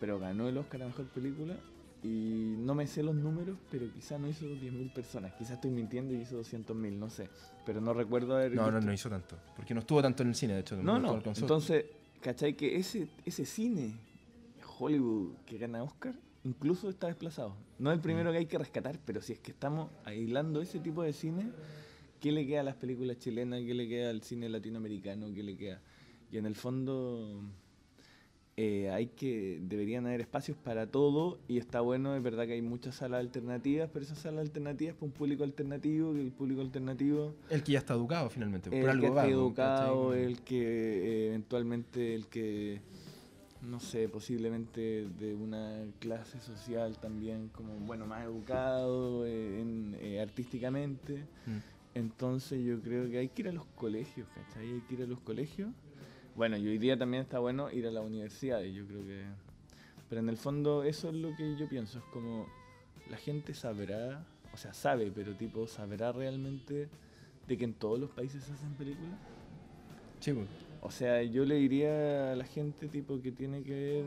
pero 0.00 0.18
ganó 0.18 0.48
el 0.48 0.58
Oscar 0.58 0.82
a 0.82 0.86
Mejor 0.86 1.06
Película 1.06 1.54
y 2.02 2.56
no 2.58 2.74
me 2.74 2.86
sé 2.88 3.02
los 3.02 3.14
números, 3.14 3.56
pero 3.70 3.86
quizás 3.94 4.20
no 4.20 4.28
hizo 4.28 4.44
10.000 4.56 4.90
personas, 4.92 5.32
quizás 5.34 5.52
estoy 5.52 5.70
mintiendo 5.70 6.12
y 6.12 6.18
hizo 6.18 6.36
200.000, 6.36 6.98
no 6.98 7.08
sé, 7.08 7.28
pero 7.64 7.80
no 7.80 7.94
recuerdo 7.94 8.34
haber 8.34 8.52
No, 8.52 8.62
no, 8.66 8.72
visto- 8.72 8.86
no 8.86 8.92
hizo 8.92 9.08
tanto. 9.08 9.36
Porque 9.54 9.72
no 9.72 9.80
estuvo 9.80 10.02
tanto 10.02 10.22
en 10.24 10.30
el 10.30 10.34
cine, 10.34 10.54
de 10.54 10.60
hecho. 10.60 10.76
no, 10.82 10.98
no. 10.98 11.22
Entonces, 11.36 11.84
¿cachai? 12.20 12.54
Que 12.54 12.76
ese, 12.76 13.06
ese 13.24 13.46
cine, 13.46 13.94
Hollywood, 14.78 15.36
que 15.46 15.58
gana 15.58 15.82
Oscar, 15.84 16.14
incluso 16.44 16.88
está 16.90 17.06
desplazado. 17.06 17.54
No 17.78 17.90
es 17.90 17.96
el 17.96 18.02
primero 18.02 18.30
Mm. 18.30 18.32
que 18.32 18.38
hay 18.38 18.46
que 18.46 18.58
rescatar, 18.58 18.98
pero 19.04 19.20
si 19.22 19.32
es 19.32 19.38
que 19.40 19.50
estamos 19.52 19.90
aislando 20.04 20.60
ese 20.60 20.78
tipo 20.80 21.02
de 21.02 21.12
cine, 21.12 21.50
¿qué 22.20 22.32
le 22.32 22.46
queda 22.46 22.60
a 22.60 22.64
las 22.64 22.76
películas 22.76 23.18
chilenas? 23.18 23.60
¿Qué 23.64 23.74
le 23.74 23.88
queda 23.88 24.10
al 24.10 24.22
cine 24.22 24.48
latinoamericano? 24.48 25.32
¿Qué 25.34 25.42
le 25.42 25.56
queda? 25.56 25.80
Y 26.30 26.38
en 26.38 26.46
el 26.46 26.54
fondo 26.54 27.42
eh, 28.56 28.90
hay 28.90 29.06
que 29.06 29.60
deberían 29.62 30.06
haber 30.06 30.20
espacios 30.20 30.56
para 30.58 30.86
todo 30.86 31.38
y 31.48 31.56
está 31.58 31.80
bueno, 31.80 32.14
es 32.14 32.22
verdad 32.22 32.46
que 32.46 32.52
hay 32.52 32.60
muchas 32.62 32.96
salas 32.96 33.20
alternativas, 33.20 33.88
pero 33.92 34.04
esas 34.04 34.18
salas 34.18 34.40
alternativas 34.42 34.94
para 34.94 35.06
un 35.06 35.12
público 35.12 35.42
alternativo, 35.42 36.12
que 36.12 36.20
el 36.20 36.32
público 36.32 36.60
alternativo 36.60 37.34
El 37.48 37.62
que 37.62 37.72
ya 37.72 37.78
está 37.78 37.94
educado 37.94 38.28
finalmente. 38.28 38.68
el 38.74 38.80
por 38.82 38.90
algo 38.90 39.06
que 39.14 39.20
¿no? 39.22 39.26
educado, 39.28 40.08
¿Cachai? 40.10 40.24
el 40.24 40.40
que 40.42 40.60
eh, 40.62 41.26
eventualmente 41.28 42.14
el 42.14 42.26
que 42.26 42.80
no 43.62 43.78
sé, 43.80 44.08
posiblemente 44.08 45.08
de 45.18 45.34
una 45.34 45.84
clase 46.00 46.40
social 46.40 46.98
también 46.98 47.48
como 47.48 47.74
bueno 47.80 48.06
más 48.06 48.24
educado 48.24 49.24
eh, 49.26 49.60
en- 49.60 49.96
eh, 50.00 50.20
artísticamente. 50.20 51.18
Mm. 51.46 51.58
Entonces 51.94 52.64
yo 52.64 52.80
creo 52.80 53.08
que 53.10 53.18
hay 53.18 53.28
que 53.28 53.42
ir 53.42 53.48
a 53.48 53.52
los 53.52 53.66
colegios, 53.76 54.26
¿cachai? 54.34 54.72
Hay 54.72 54.80
que 54.88 54.94
ir 54.94 55.02
a 55.02 55.06
los 55.06 55.20
colegios. 55.20 55.70
Bueno, 56.34 56.56
y 56.56 56.66
hoy 56.66 56.78
día 56.78 56.96
también 56.98 57.22
está 57.22 57.38
bueno 57.38 57.70
ir 57.70 57.86
a 57.86 57.90
las 57.90 58.04
universidades, 58.04 58.72
yo 58.74 58.86
creo 58.86 59.02
que... 59.04 59.22
Pero 60.08 60.20
en 60.20 60.28
el 60.28 60.36
fondo 60.38 60.82
eso 60.82 61.08
es 61.10 61.14
lo 61.14 61.34
que 61.36 61.56
yo 61.56 61.68
pienso, 61.68 61.98
es 61.98 62.04
como 62.06 62.46
la 63.10 63.16
gente 63.18 63.52
sabrá, 63.54 64.24
o 64.52 64.56
sea, 64.56 64.72
sabe, 64.74 65.10
pero 65.14 65.34
tipo, 65.34 65.66
sabrá 65.66 66.12
realmente 66.12 66.88
de 67.46 67.58
que 67.58 67.64
en 67.64 67.74
todos 67.74 67.98
los 68.00 68.10
países 68.10 68.42
se 68.44 68.52
hacen 68.52 68.74
películas. 68.74 69.18
Sí, 70.20 70.32
pues. 70.32 70.48
O 70.84 70.90
sea, 70.90 71.22
yo 71.22 71.44
le 71.44 71.54
diría 71.54 72.32
a 72.32 72.36
la 72.36 72.44
gente 72.44 72.88
tipo 72.88 73.20
que 73.22 73.30
tiene 73.32 73.62
que 73.62 73.70
ver, 73.72 74.04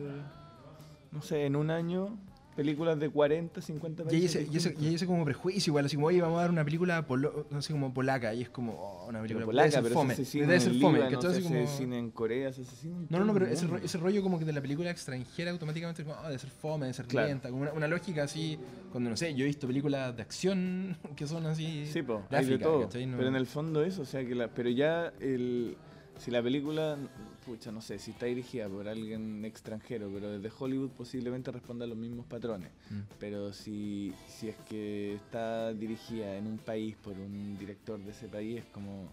no 1.11 1.21
sé, 1.21 1.45
en 1.45 1.55
un 1.55 1.71
año 1.71 2.17
películas 2.55 2.97
de 2.99 3.09
40, 3.09 3.61
50 3.61 4.03
Y 4.03 4.05
hay, 4.05 4.11
países. 4.11 4.35
ese, 4.35 4.39
y, 4.39 4.43
ese, 4.43 4.69
distintos. 4.69 4.83
y 4.91 4.95
ese 4.95 5.05
como 5.05 5.25
prejuicio 5.25 5.71
igual, 5.71 5.85
así 5.85 5.95
como, 5.97 6.07
oye, 6.07 6.21
vamos 6.21 6.37
a 6.37 6.41
dar 6.43 6.51
una 6.51 6.63
película 6.63 7.05
polo, 7.05 7.47
no 7.49 7.61
sé, 7.61 7.73
como 7.73 7.93
polaca, 7.93 8.33
y 8.33 8.41
es 8.43 8.49
como, 8.49 8.73
oh, 8.73 9.07
una 9.09 9.19
película 9.21 9.39
Pero 9.41 9.45
polaca, 9.47 9.63
debe 9.69 9.71
ser 9.73 9.83
pero 9.83 9.93
fome, 9.95 10.15
se 10.15 10.21
hace 10.21 10.31
cine 10.31 10.47
debe 10.47 10.59
ser 10.61 10.73
fome, 10.79 10.97
Líbano, 10.99 11.21
se 11.33 11.41
como- 11.41 11.67
cine 11.67 11.99
en 11.99 12.11
Corea, 12.11 12.53
se 12.53 12.61
hace 12.61 12.75
cine 12.77 12.95
en 12.95 13.07
No, 13.09 13.19
no, 13.19 13.25
no, 13.25 13.33
pero 13.33 13.45
ese, 13.47 13.67
ro- 13.67 13.77
ese 13.77 13.97
rollo 13.97 14.21
como 14.21 14.39
que 14.39 14.45
de 14.45 14.53
la 14.53 14.61
película 14.61 14.89
extranjera 14.89 15.51
automáticamente 15.51 16.03
como, 16.05 16.15
oh, 16.17 16.23
debe 16.27 16.39
ser 16.39 16.49
fome, 16.49 16.85
debe 16.85 16.93
ser 16.93 17.07
Claro. 17.07 17.27
lenta, 17.27 17.49
como 17.49 17.61
una, 17.63 17.73
una 17.73 17.87
lógica 17.89 18.23
así, 18.23 18.57
cuando 18.91 19.09
no 19.09 19.17
sé, 19.17 19.33
yo 19.33 19.43
he 19.43 19.47
visto 19.47 19.67
películas 19.67 20.15
de 20.15 20.21
acción 20.21 20.97
que 21.17 21.27
son 21.27 21.45
así 21.47 21.85
Sí, 21.87 22.03
po, 22.03 22.23
de 22.29 22.37
hay 22.37 22.45
de 22.45 22.57
todo. 22.57 22.81
No- 22.83 22.89
Pero 23.17 23.27
en 23.27 23.35
el 23.35 23.47
fondo 23.47 23.83
eso, 23.83 24.01
o 24.03 24.05
sea 24.05 24.25
que 24.25 24.33
la, 24.33 24.47
pero 24.47 24.69
ya 24.69 25.11
el 25.19 25.75
si 26.17 26.31
la 26.31 26.41
película, 26.41 26.97
pucha, 27.45 27.71
no 27.71 27.81
sé, 27.81 27.99
si 27.99 28.11
está 28.11 28.25
dirigida 28.25 28.67
por 28.69 28.87
alguien 28.87 29.43
extranjero, 29.45 30.09
pero 30.13 30.29
desde 30.39 30.55
Hollywood 30.57 30.89
posiblemente 30.91 31.51
responda 31.51 31.85
a 31.85 31.87
los 31.87 31.97
mismos 31.97 32.25
patrones. 32.25 32.71
Mm. 32.89 32.99
Pero 33.19 33.51
si, 33.53 34.13
si 34.27 34.47
es 34.49 34.55
que 34.67 35.15
está 35.15 35.73
dirigida 35.73 36.35
en 36.37 36.47
un 36.47 36.57
país 36.57 36.95
por 36.95 37.13
un 37.13 37.57
director 37.57 37.99
de 37.99 38.11
ese 38.11 38.27
país, 38.27 38.59
es 38.59 38.65
como. 38.65 39.09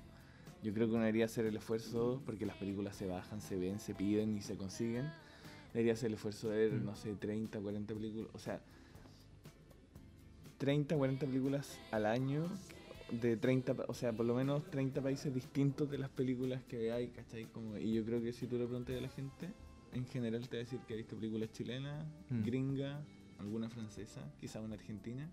Yo 0.62 0.72
creo 0.72 0.86
que 0.86 0.92
uno 0.94 1.02
debería 1.02 1.24
hacer 1.24 1.44
el 1.46 1.56
esfuerzo, 1.56 2.22
porque 2.24 2.46
las 2.46 2.56
películas 2.56 2.94
se 2.94 3.06
bajan, 3.06 3.40
se 3.40 3.56
ven, 3.56 3.80
se 3.80 3.94
piden 3.94 4.36
y 4.36 4.40
se 4.42 4.56
consiguen. 4.56 5.10
Debería 5.72 5.94
hacer 5.94 6.06
el 6.06 6.14
esfuerzo 6.14 6.50
de 6.50 6.56
ver, 6.68 6.72
Mm. 6.80 6.84
no 6.84 6.94
sé, 6.94 7.14
30, 7.14 7.58
40 7.58 7.94
películas. 7.94 8.30
O 8.32 8.38
sea, 8.38 8.60
30, 10.58 10.96
40 10.96 11.26
películas 11.26 11.78
al 11.90 12.06
año 12.06 12.44
de 13.20 13.36
30, 13.36 13.74
pa- 13.74 13.84
o 13.88 13.94
sea, 13.94 14.12
por 14.12 14.24
lo 14.26 14.34
menos 14.34 14.68
30 14.70 15.02
países 15.02 15.32
distintos 15.34 15.90
de 15.90 15.98
las 15.98 16.08
películas 16.10 16.62
que 16.64 16.92
hay, 16.92 17.08
¿cachai? 17.08 17.44
Como, 17.46 17.76
y 17.76 17.92
yo 17.92 18.04
creo 18.04 18.22
que 18.22 18.32
si 18.32 18.46
tú 18.46 18.56
le 18.58 18.66
preguntas 18.66 18.96
a 18.96 19.00
la 19.00 19.08
gente, 19.08 19.52
en 19.92 20.06
general 20.06 20.48
te 20.48 20.56
va 20.56 20.60
a 20.62 20.64
decir 20.64 20.80
que 20.86 20.94
ha 20.94 20.96
visto 20.96 21.16
películas 21.16 21.50
chilenas, 21.52 22.06
Mm. 22.30 22.42
gringa, 22.44 23.04
alguna 23.38 23.68
francesa, 23.68 24.32
quizá 24.40 24.60
una 24.60 24.74
argentina, 24.76 25.30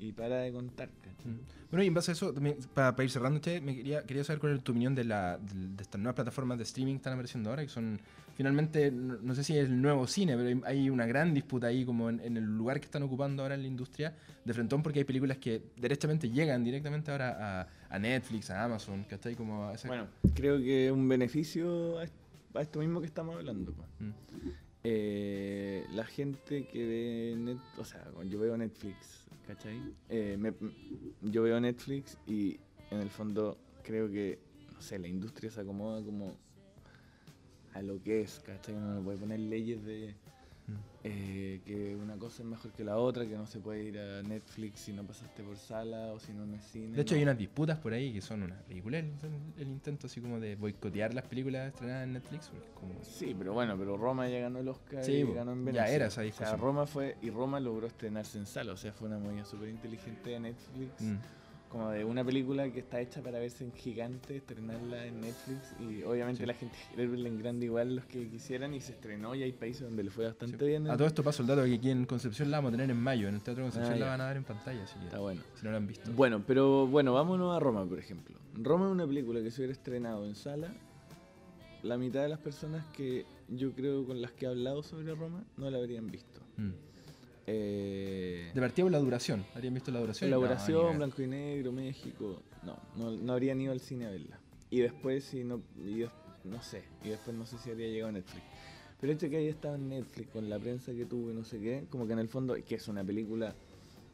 y 0.00 0.12
para 0.12 0.36
de 0.38 0.52
contar, 0.52 0.88
¿cachai? 1.02 1.32
Mm. 1.32 1.38
Bueno, 1.70 1.84
y 1.84 1.86
en 1.86 1.94
base 1.94 2.10
a 2.10 2.14
eso, 2.14 2.34
para, 2.74 3.04
ir 3.04 3.10
cerrando, 3.10 3.38
Che, 3.40 3.60
me 3.60 3.76
quería, 3.76 4.02
quería 4.04 4.24
saber 4.24 4.40
cuál 4.40 4.56
es 4.56 4.64
tu 4.64 4.72
opinión 4.72 4.94
de, 4.94 5.04
la, 5.04 5.38
de, 5.38 5.68
de 5.76 5.82
estas 5.82 6.00
nuevas 6.00 6.14
plataformas 6.16 6.58
de 6.58 6.64
streaming 6.64 6.94
que 6.94 6.96
están 6.98 7.12
apareciendo 7.12 7.50
ahora, 7.50 7.62
que 7.62 7.68
son 7.68 8.00
finalmente, 8.34 8.90
no, 8.90 9.18
no 9.20 9.34
sé 9.34 9.44
si 9.44 9.56
es 9.56 9.66
el 9.68 9.80
nuevo 9.80 10.06
cine, 10.06 10.36
pero 10.36 10.48
hay, 10.48 10.60
hay 10.78 10.90
una 10.90 11.06
gran 11.06 11.34
disputa 11.34 11.66
ahí 11.68 11.84
como 11.84 12.08
en, 12.08 12.18
en 12.20 12.36
el 12.38 12.44
lugar 12.44 12.80
que 12.80 12.86
están 12.86 13.02
ocupando 13.02 13.42
ahora 13.42 13.54
en 13.54 13.62
la 13.62 13.68
industria 13.68 14.14
de 14.44 14.54
frentón, 14.54 14.82
porque 14.82 15.00
hay 15.00 15.04
películas 15.04 15.36
que 15.38 15.62
derechamente 15.76 16.30
llegan 16.30 16.64
directamente 16.64 17.10
ahora 17.12 17.60
a, 17.60 17.68
a 17.94 17.98
Netflix, 17.98 18.50
a 18.50 18.64
Amazon, 18.64 19.04
que 19.04 19.14
está 19.16 19.28
ahí 19.28 19.34
como 19.36 19.68
a 19.68 19.74
esa- 19.74 19.86
Bueno, 19.88 20.06
creo 20.34 20.58
que 20.58 20.86
es 20.86 20.92
un 20.92 21.06
beneficio 21.08 21.98
a, 21.98 22.04
est- 22.04 22.14
a 22.54 22.62
esto 22.62 22.78
mismo 22.80 23.00
que 23.00 23.06
estamos 23.06 23.36
hablando. 23.36 23.72
Mm. 24.00 24.10
Eh, 24.82 25.86
la 25.92 26.04
gente 26.06 26.66
que 26.66 26.86
ve 26.86 27.34
net, 27.36 27.58
o 27.78 27.84
sea, 27.84 28.02
yo 28.26 28.38
veo 28.38 28.56
Netflix, 28.56 29.26
¿cachai? 29.46 29.78
Eh, 30.08 30.36
me- 30.38 30.54
yo 31.20 31.42
veo 31.42 31.60
Netflix 31.60 32.16
y 32.26 32.58
en 32.90 33.00
el 33.00 33.10
fondo 33.10 33.58
creo 33.82 34.10
que, 34.10 34.38
no 34.72 34.80
sé, 34.80 34.98
la 34.98 35.08
industria 35.08 35.50
se 35.50 35.60
acomoda 35.60 36.02
como 36.02 36.34
a 37.74 37.82
lo 37.82 38.02
que 38.02 38.22
es, 38.22 38.40
¿cachai? 38.40 38.74
Uno 38.74 38.94
no 38.94 39.02
puede 39.02 39.18
poner 39.18 39.40
leyes 39.40 39.84
de. 39.84 40.14
Eh, 41.02 41.62
que 41.64 41.96
una 41.96 42.16
cosa 42.16 42.42
es 42.42 42.48
mejor 42.48 42.72
que 42.72 42.84
la 42.84 42.98
otra, 42.98 43.24
que 43.26 43.34
no 43.36 43.46
se 43.46 43.58
puede 43.58 43.84
ir 43.84 43.98
a 43.98 44.22
Netflix 44.22 44.80
si 44.80 44.92
no 44.92 45.02
pasaste 45.04 45.42
por 45.42 45.56
sala 45.56 46.12
o 46.12 46.18
si 46.20 46.32
no 46.32 46.44
es 46.54 46.62
cine. 46.64 46.94
De 46.96 47.02
hecho, 47.02 47.14
no. 47.14 47.18
hay 47.18 47.22
unas 47.22 47.38
disputas 47.38 47.78
por 47.78 47.92
ahí 47.94 48.12
que 48.12 48.20
son 48.20 48.42
una 48.42 48.60
ridícula 48.68 48.98
el, 48.98 49.12
el 49.56 49.68
intento 49.68 50.06
así 50.08 50.20
como 50.20 50.38
de 50.38 50.56
boicotear 50.56 51.14
las 51.14 51.24
películas 51.26 51.68
estrenadas 51.68 52.04
en 52.04 52.12
Netflix. 52.12 52.50
como- 52.74 53.02
Sí, 53.02 53.34
pero 53.38 53.54
bueno, 53.54 53.76
pero 53.78 53.96
Roma 53.96 54.28
ya 54.28 54.40
ganó 54.40 54.58
el 54.58 54.68
Oscar 54.68 55.02
Sí, 55.02 55.12
y 55.12 55.32
ganó 55.32 55.52
en 55.52 55.60
ya 55.60 55.72
Venecia. 55.72 55.94
era 55.94 56.06
esa 56.06 56.20
O 56.20 56.24
discusión. 56.24 56.48
sea, 56.50 56.56
Roma 56.58 56.86
fue 56.86 57.16
y 57.22 57.30
Roma 57.30 57.60
logró 57.60 57.86
estrenarse 57.86 58.36
en 58.38 58.44
sala, 58.46 58.72
o 58.72 58.76
sea, 58.76 58.92
fue 58.92 59.08
una 59.08 59.18
movida 59.18 59.44
súper 59.46 59.68
inteligente 59.70 60.30
de 60.30 60.40
Netflix, 60.40 61.00
Mm. 61.00 61.16
Como 61.70 61.88
de 61.90 62.04
una 62.04 62.24
película 62.24 62.70
que 62.72 62.80
está 62.80 63.00
hecha 63.00 63.22
para 63.22 63.38
verse 63.38 63.62
en 63.64 63.72
gigante, 63.72 64.36
estrenarla 64.38 65.06
en 65.06 65.20
Netflix 65.20 65.72
y 65.80 66.02
obviamente 66.02 66.42
Sí. 66.42 66.46
la 66.46 66.54
gente 66.54 66.76
quiere 66.88 67.06
verla 67.06 67.28
en 67.28 67.38
grande 67.38 67.66
igual 67.66 67.94
los 67.96 68.04
que 68.06 68.28
quisieran 68.28 68.74
y 68.74 68.80
se 68.80 68.90
estrenó 68.92 69.36
y 69.36 69.44
hay 69.44 69.52
países 69.52 69.82
donde 69.82 70.02
le 70.02 70.10
fue 70.10 70.24
bastante 70.26 70.58
Sí. 70.58 70.64
bien. 70.64 70.90
A 70.90 70.96
todo 70.96 71.06
esto 71.06 71.22
paso 71.22 71.42
el 71.42 71.48
dato 71.48 71.62
que 71.64 71.72
aquí 71.74 71.90
en 71.90 72.06
Concepción 72.06 72.50
la 72.50 72.58
vamos 72.58 72.70
a 72.70 72.72
tener 72.72 72.90
en 72.90 73.00
mayo. 73.00 73.28
En 73.28 73.36
el 73.36 73.40
Teatro 73.40 73.62
Concepción 73.62 73.94
Ah, 73.94 73.98
la 73.98 74.06
van 74.06 74.20
a 74.20 74.24
dar 74.24 74.36
en 74.36 74.42
pantalla, 74.44 74.82
así 74.82 74.98
que 74.98 75.04
Está 75.04 75.20
bueno. 75.20 75.42
si 75.54 75.64
no 75.64 75.70
la 75.70 75.76
han 75.76 75.86
visto. 75.86 76.10
Bueno, 76.12 76.42
pero 76.44 76.88
bueno, 76.88 77.12
vámonos 77.14 77.56
a 77.56 77.60
Roma, 77.60 77.86
por 77.86 78.00
ejemplo. 78.00 78.36
Roma 78.54 78.86
es 78.86 78.92
una 78.92 79.06
película 79.06 79.40
que 79.40 79.52
se 79.52 79.60
hubiera 79.60 79.72
estrenado 79.72 80.26
en 80.26 80.34
sala. 80.34 80.74
La 81.84 81.96
mitad 81.96 82.20
de 82.22 82.28
las 82.28 82.40
personas 82.40 82.84
que 82.92 83.24
yo 83.48 83.72
creo 83.72 84.04
con 84.04 84.20
las 84.20 84.32
que 84.32 84.44
he 84.44 84.48
hablado 84.48 84.82
sobre 84.82 85.14
Roma 85.14 85.44
no 85.56 85.70
la 85.70 85.78
habrían 85.78 86.10
visto. 86.10 86.40
Mm. 86.56 86.70
Eh, 87.52 88.50
por 88.54 88.90
la 88.90 88.98
duración. 88.98 89.44
¿Habrían 89.54 89.74
visto 89.74 89.90
la 89.90 90.00
duración? 90.00 90.28
elaboración, 90.28 90.82
No, 90.82 90.90
ni 90.92 90.96
blanco 90.98 91.22
y 91.22 91.26
negro, 91.26 91.72
México. 91.72 92.42
No, 92.62 92.76
no, 92.96 93.10
no 93.10 93.32
habrían 93.32 93.60
ido 93.60 93.72
al 93.72 93.80
cine 93.80 94.06
a 94.06 94.10
verla. 94.10 94.38
Y 94.70 94.80
después, 94.80 95.24
si 95.24 95.42
no, 95.44 95.60
y 95.76 96.00
des- 96.00 96.10
no 96.44 96.62
sé, 96.62 96.84
y 97.04 97.08
después 97.08 97.36
no 97.36 97.44
sé 97.46 97.58
si 97.58 97.70
habría 97.70 97.88
llegado 97.88 98.10
a 98.10 98.12
Netflix. 98.12 98.44
Pero 99.00 99.12
el 99.12 99.16
hecho 99.16 99.26
de 99.26 99.30
que 99.30 99.36
haya 99.38 99.50
estado 99.50 99.74
en 99.76 99.88
Netflix 99.88 100.28
con 100.30 100.48
la 100.48 100.58
prensa 100.58 100.92
que 100.92 101.06
tuvo 101.06 101.30
y 101.30 101.34
no 101.34 101.44
sé 101.44 101.58
qué, 101.58 101.86
como 101.90 102.06
que 102.06 102.12
en 102.12 102.18
el 102.18 102.28
fondo, 102.28 102.54
que 102.66 102.74
es 102.74 102.86
una 102.88 103.02
película, 103.02 103.54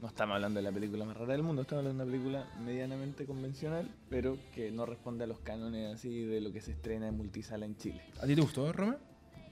no 0.01 0.09
estamos 0.09 0.35
hablando 0.37 0.59
de 0.59 0.63
la 0.63 0.73
película 0.73 1.05
más 1.05 1.17
rara 1.17 1.33
del 1.33 1.43
mundo, 1.43 1.63
estamos 1.63 1.85
hablando 1.85 2.05
de 2.05 2.11
una 2.11 2.13
película 2.19 2.61
medianamente 2.65 3.27
convencional, 3.27 3.91
pero 4.09 4.39
que 4.55 4.71
no 4.71 4.87
responde 4.87 5.25
a 5.25 5.27
los 5.27 5.41
cánones 5.41 5.95
así 5.95 6.21
de 6.25 6.41
lo 6.41 6.53
que 6.53 6.61
se 6.61 6.73
estrena 6.73 7.09
en 7.09 7.17
multisala 7.17 7.67
en 7.67 7.77
Chile. 7.77 8.01
¿A 8.23 8.27
ti 8.27 8.35
te 8.35 8.41
gustó, 8.41 8.73
Roma? 8.73 8.97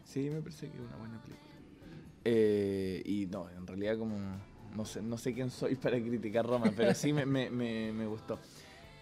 Sí, 0.05 0.31
me 0.31 0.41
parece 0.41 0.69
que 0.71 0.75
es 0.77 0.81
una 0.83 0.97
buena 0.97 1.21
película. 1.23 1.51
Eh, 2.25 3.03
y 3.05 3.27
no, 3.27 3.51
en 3.51 3.67
realidad 3.67 3.99
como 3.99 4.17
no 4.75 4.85
sé, 4.85 5.03
no 5.03 5.17
sé 5.17 5.33
quién 5.35 5.51
soy 5.51 5.75
para 5.77 6.01
criticar 6.01 6.47
Roma, 6.47 6.73
pero 6.77 6.95
sí 6.95 7.13
me, 7.13 7.25
me, 7.27 7.51
me, 7.51 8.07
gustó. 8.07 8.39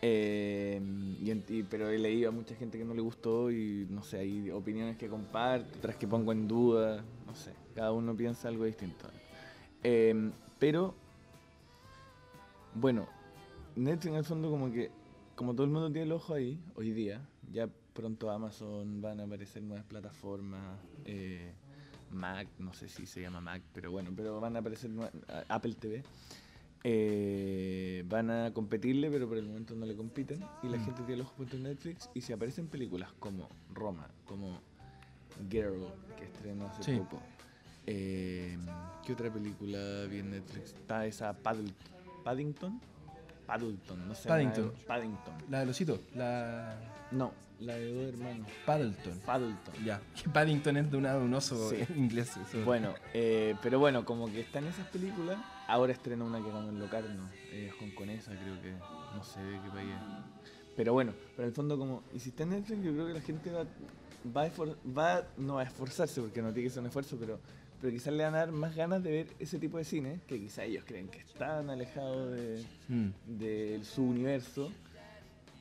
Eh, 0.00 0.80
y- 1.20 1.62
pero 1.64 1.88
he 1.88 1.98
leído 1.98 2.28
a 2.28 2.32
mucha 2.32 2.54
gente 2.54 2.76
que 2.78 2.85
no 2.85 2.94
le 2.94 3.00
gustó 3.00 3.50
y 3.50 3.87
no 3.88 4.02
sé, 4.02 4.18
hay 4.18 4.50
opiniones 4.50 4.96
que 4.96 5.08
comparto, 5.08 5.78
otras 5.78 5.96
que 5.96 6.06
pongo 6.08 6.32
en 6.32 6.48
duda, 6.48 7.04
no 7.26 7.35
sé, 7.35 7.52
cada 7.74 7.92
uno 7.92 8.14
piensa 8.16 8.48
algo 8.48 8.64
distinto. 8.64 9.06
Eh, 9.85 10.30
pero, 10.58 10.94
bueno, 12.74 13.08
Netflix 13.76 14.06
en 14.12 14.14
el 14.16 14.24
fondo 14.24 14.50
como 14.50 14.72
que, 14.72 14.90
como 15.37 15.54
todo 15.54 15.64
el 15.64 15.72
mundo 15.72 15.90
tiene 15.90 16.06
el 16.06 16.12
ojo 16.12 16.35
ahí, 16.35 16.58
hoy 16.74 16.90
día, 16.92 17.20
ya 17.52 17.68
pronto 17.92 18.30
Amazon 18.30 19.00
van 19.00 19.20
a 19.20 19.24
aparecer 19.24 19.62
nuevas 19.62 19.85
plataformas, 19.85 20.78
eh, 21.04 21.52
Mac, 22.12 22.48
no 22.59 22.72
sé 22.72 22.88
si 22.88 23.07
se 23.07 23.20
llama 23.20 23.40
Mac, 23.40 23.62
pero 23.72 23.90
bueno, 23.90 24.11
pero 24.14 24.40
van 24.40 24.57
a 24.57 24.61
aparecer 24.61 24.90
Apple 25.48 25.75
TV. 25.75 26.03
Eh, 26.85 28.05
van 28.09 28.31
a 28.31 28.53
competirle, 28.53 29.11
pero 29.11 29.29
por 29.29 29.38
el 29.38 29.46
momento 29.46 29.75
no 29.75 29.87
le 29.87 29.94
compiten. 29.96 30.44
Y 30.62 30.68
la 30.68 30.79
Mm. 30.79 30.85
gente 30.85 31.03
tiene 31.03 31.14
el 31.14 31.20
ojo 31.22 31.35
puesto 31.37 31.57
en 31.57 31.62
Netflix. 31.64 32.11
Y 32.14 32.20
si 32.20 32.33
aparecen 32.33 32.66
películas 32.66 33.12
como 33.18 33.48
Roma, 33.72 34.09
como 34.27 34.61
Girl, 35.48 35.87
que 36.18 36.25
estrenó 36.25 36.66
hace 36.66 36.83
Sí. 36.83 36.98
poco. 36.98 37.22
Eh, 37.87 38.59
¿Qué 39.05 39.12
otra 39.12 39.33
película 39.33 40.05
vi 40.09 40.18
en 40.18 40.31
Netflix? 40.33 40.72
Está 40.75 41.07
esa 41.07 41.33
Paddle- 41.37 41.72
Paddington. 42.25 42.81
Paddington, 43.46 44.09
no 44.09 44.14
sé. 44.14 44.29
Paddington. 44.29 44.72
Paddington. 44.87 45.35
La 45.51 45.61
de 45.61 45.66
Losito, 45.66 46.01
la 46.14 46.77
No, 47.11 47.33
la 47.62 47.75
de 47.77 47.92
dos 47.92 48.09
hermanos. 48.14 48.46
Paddleton. 48.66 49.18
Paddington. 49.20 49.85
Ya, 49.85 50.01
que 50.22 50.29
Paddington 50.29 50.77
es 50.77 50.90
de 50.90 50.96
una- 50.96 51.16
un 51.16 51.33
oso 51.35 51.70
Sí. 51.70 51.77
inglés. 51.96 52.37
eso. 52.37 52.64
Bueno, 52.64 52.94
eh, 53.14 53.55
pero 53.62 53.79
bueno, 53.79 54.05
como 54.05 54.27
que 54.31 54.40
están 54.40 54.66
esas 54.66 54.87
películas. 54.88 55.38
Ahora 55.68 55.92
estrena 55.92 56.25
una 56.25 56.38
que 56.42 56.48
ganó 56.51 56.68
en 56.68 56.79
Locarno, 56.79 57.29
eh, 57.51 57.70
hongkonesa, 57.81 58.33
creo 58.33 58.61
que. 58.62 58.72
No 59.16 59.22
sé 59.25 59.40
de 59.40 59.61
qué 59.61 59.68
país 59.70 59.88
es. 59.90 60.42
Pero 60.77 60.92
bueno, 60.92 61.12
pero 61.37 61.44
en 61.44 61.48
el 61.51 61.55
fondo, 61.55 61.79
como. 61.79 62.03
Y 62.14 62.18
si 62.18 62.31
está 62.31 62.42
en 62.44 62.51
Netflix, 62.51 62.83
yo 62.83 62.92
creo 62.92 63.07
que 63.07 63.12
la 63.14 63.20
gente 63.20 63.51
va, 63.51 63.64
va, 64.35 64.42
a 64.42 64.48
esfor- 64.53 64.77
va 64.96 65.22
no 65.37 65.59
a 65.59 65.62
esforzarse, 65.64 66.20
porque 66.20 66.40
no 66.42 66.53
tiene 66.53 66.68
que 66.68 66.70
ser 66.70 66.81
un 66.81 66.87
esfuerzo, 66.87 67.16
pero, 67.20 67.38
pero 67.81 67.92
quizás 67.92 68.12
le 68.14 68.25
van 68.25 68.35
a 68.35 68.38
dar 68.38 68.53
más 68.53 68.75
ganas 68.75 69.03
de 69.03 69.11
ver 69.11 69.27
ese 69.38 69.59
tipo 69.59 69.77
de 69.79 69.85
cine, 69.85 70.20
que 70.27 70.38
quizás 70.40 70.61
ellos 70.64 70.85
creen 70.87 71.09
que 71.09 71.18
están 71.18 71.68
alejados 71.70 72.33
de, 72.33 72.64
Mm. 72.88 73.09
de 73.27 73.81
su 73.85 74.03
universo. 74.03 74.70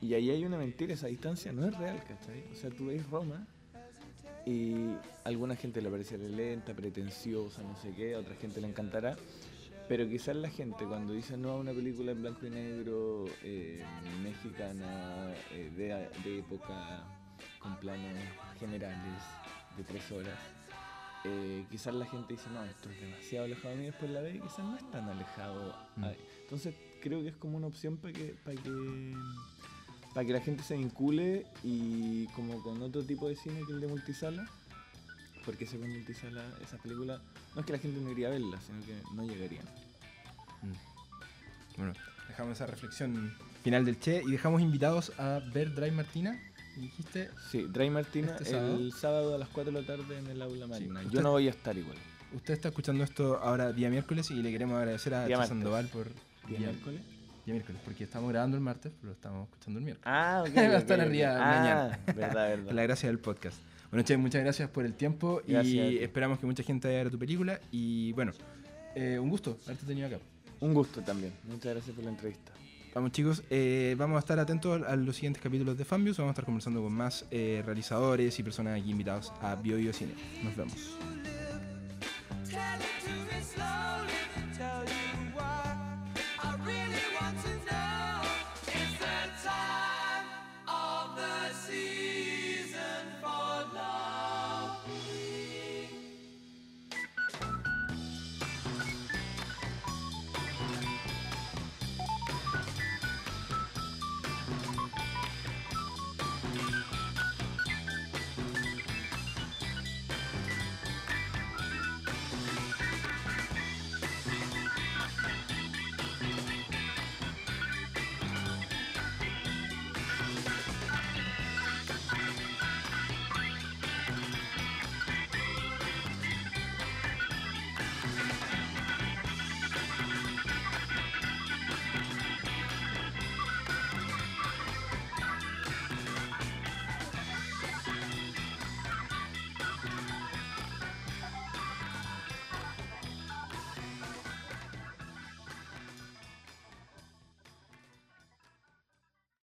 Y 0.02 0.14
ahí 0.14 0.30
hay 0.30 0.44
una 0.44 0.58
mentira, 0.58 0.92
esa 0.94 1.06
distancia 1.06 1.52
no 1.52 1.66
es 1.66 1.78
real, 1.78 1.98
¿cachai? 2.06 2.42
O 2.52 2.54
sea, 2.56 2.70
tú 2.70 2.86
ves 2.86 3.08
Roma 3.08 3.46
y 4.44 4.88
a 4.90 5.00
alguna 5.28 5.54
gente 5.54 5.80
le 5.80 5.88
parecerá 5.88 6.24
lenta, 6.24 6.74
pretenciosa, 6.74 7.62
no 7.62 7.76
sé 7.76 7.92
qué, 7.94 8.14
a 8.14 8.18
otra 8.18 8.34
gente 8.34 8.60
le 8.60 8.66
encantará. 8.68 9.16
Pero 9.88 10.08
quizás 10.08 10.34
la 10.36 10.48
gente 10.50 10.84
cuando 10.86 11.12
dice 11.12 11.36
no 11.36 11.50
a 11.52 11.56
una 11.56 11.72
película 11.72 12.12
en 12.12 12.20
blanco 12.22 12.46
y 12.46 12.50
negro, 12.50 13.26
eh, 13.44 13.82
mexicana, 14.22 15.32
eh, 15.52 15.70
de, 15.76 16.08
de 16.28 16.38
época, 16.40 17.04
con 17.60 17.76
planos 17.78 18.12
generales 18.58 19.22
de 19.76 19.84
tres 19.84 20.10
horas, 20.10 20.38
eh, 21.24 21.64
quizás 21.70 21.94
la 21.94 22.06
gente 22.06 22.34
dice 22.34 22.48
no, 22.52 22.64
esto 22.64 22.90
es 22.90 23.00
demasiado 23.00 23.44
alejado 23.44 23.68
de 23.70 23.76
mí, 23.76 23.84
después 23.86 24.10
la 24.10 24.20
ve 24.20 24.34
y 24.36 24.40
quizás 24.40 24.58
no 24.64 24.76
es 24.76 24.90
tan 24.90 25.08
alejado. 25.08 25.74
Mm. 25.96 26.04
a- 26.04 26.14
Entonces 26.42 26.74
creo 27.00 27.22
que 27.22 27.28
es 27.28 27.36
como 27.36 27.56
una 27.56 27.68
opción 27.68 27.96
para 27.98 28.12
que, 28.12 28.34
para 28.44 28.60
que 28.60 29.14
para 30.14 30.26
que 30.26 30.32
la 30.32 30.40
gente 30.40 30.62
se 30.62 30.76
vincule 30.76 31.46
y 31.62 32.26
como 32.28 32.62
con 32.62 32.82
otro 32.82 33.02
tipo 33.02 33.28
de 33.28 33.36
cine 33.36 33.60
que 33.66 33.72
el 33.72 33.80
de 33.80 33.86
multisala, 33.86 34.48
porque 35.44 35.64
ese 35.64 35.78
con 35.78 35.90
multisala, 35.90 36.44
esa 36.62 36.76
película, 36.78 37.20
no 37.54 37.60
es 37.60 37.66
que 37.66 37.72
la 37.72 37.78
gente 37.78 38.00
no 38.00 38.10
iría 38.10 38.28
a 38.28 38.30
verla, 38.30 38.60
sino 38.60 38.80
que 38.84 38.94
no 39.14 39.24
llegarían. 39.24 39.64
Mm. 40.62 41.76
Bueno, 41.78 41.92
dejamos 42.28 42.52
esa 42.54 42.66
reflexión 42.66 43.34
final 43.62 43.84
del 43.84 43.98
Che 43.98 44.22
y 44.26 44.30
dejamos 44.32 44.60
invitados 44.60 45.12
a 45.18 45.40
ver 45.52 45.74
Drive 45.74 45.92
Martina. 45.92 46.38
Dijiste, 46.76 47.30
Sí, 47.50 47.66
Dry 47.70 47.90
Martina 47.90 48.32
¿Este 48.32 48.46
sábado? 48.46 48.76
el 48.76 48.92
sábado 48.92 49.34
a 49.34 49.38
las 49.38 49.48
4 49.50 49.72
de 49.72 49.80
la 49.82 49.86
tarde 49.86 50.18
en 50.18 50.26
el 50.26 50.40
aula 50.40 50.66
magna. 50.66 51.00
usted- 51.00 51.12
Yo 51.12 51.22
no 51.22 51.30
voy 51.32 51.46
a 51.46 51.50
estar 51.50 51.76
igual. 51.76 51.96
usted 52.34 52.54
está 52.54 52.68
escuchando 52.68 53.04
esto 53.04 53.38
ahora 53.42 53.72
día 53.72 53.90
miércoles 53.90 54.30
y 54.30 54.34
le 54.42 54.50
queremos 54.50 54.76
agradecer 54.78 55.14
a 55.14 55.26
Che. 55.26 55.46
Sandoval 55.46 55.88
por 55.88 56.08
¿Día 56.48 56.58
día, 56.58 56.68
miércoles? 56.68 57.00
Día 57.44 57.54
miércoles, 57.54 57.80
porque 57.84 58.04
estamos 58.04 58.30
grabando 58.30 58.56
el 58.56 58.62
martes, 58.62 58.92
pero 59.00 59.08
lo 59.08 59.12
estamos 59.12 59.48
escuchando 59.48 59.78
el 59.78 59.84
miércoles. 59.84 60.06
Ah, 60.06 60.44
ok. 60.46 60.54
Va 60.56 60.60
a 60.62 60.78
estar 60.78 61.00
arriba 61.00 61.30
Ah, 61.36 61.58
mañana. 61.58 61.98
verdad, 62.14 62.48
verdad. 62.48 62.64
Con 62.66 62.76
la 62.76 62.82
gracia 62.82 63.08
del 63.08 63.18
podcast. 63.18 63.56
Bueno, 63.90 64.04
Che, 64.06 64.16
muchas 64.16 64.42
gracias 64.42 64.70
por 64.70 64.86
el 64.86 64.94
tiempo 64.94 65.42
Gracias 65.46 65.74
y 65.74 65.98
esperamos 65.98 66.38
que 66.38 66.46
mucha 66.46 66.62
gente 66.62 66.88
vaya 66.88 67.06
a 67.06 67.10
tu 67.10 67.18
película. 67.18 67.60
Y 67.70 68.12
bueno, 68.12 68.32
eh, 68.94 69.18
un 69.18 69.28
gusto 69.28 69.58
haberte 69.64 69.84
tenido 69.86 70.06
acá. 70.06 70.18
Un 70.60 70.72
gusto 70.72 71.02
también. 71.02 71.32
Muchas 71.44 71.74
gracias 71.74 71.94
por 71.94 72.04
la 72.04 72.10
entrevista. 72.10 72.52
Vamos 72.94 73.12
chicos, 73.12 73.42
eh, 73.50 73.94
vamos 73.98 74.16
a 74.16 74.18
estar 74.20 74.38
atentos 74.38 74.82
a 74.86 74.96
los 74.96 75.16
siguientes 75.16 75.42
capítulos 75.42 75.76
de 75.78 75.84
Fambius. 75.84 76.18
Vamos 76.18 76.30
a 76.30 76.32
estar 76.32 76.44
conversando 76.44 76.82
con 76.82 76.92
más 76.92 77.24
eh, 77.30 77.62
realizadores 77.64 78.38
y 78.38 78.42
personas 78.42 78.78
aquí 78.80 78.90
invitados 78.90 79.32
a 79.40 79.54
Bio 79.56 79.76
Bio 79.78 79.92
Cine. 79.92 80.12
Nos 80.44 80.54
vemos. 80.56 80.96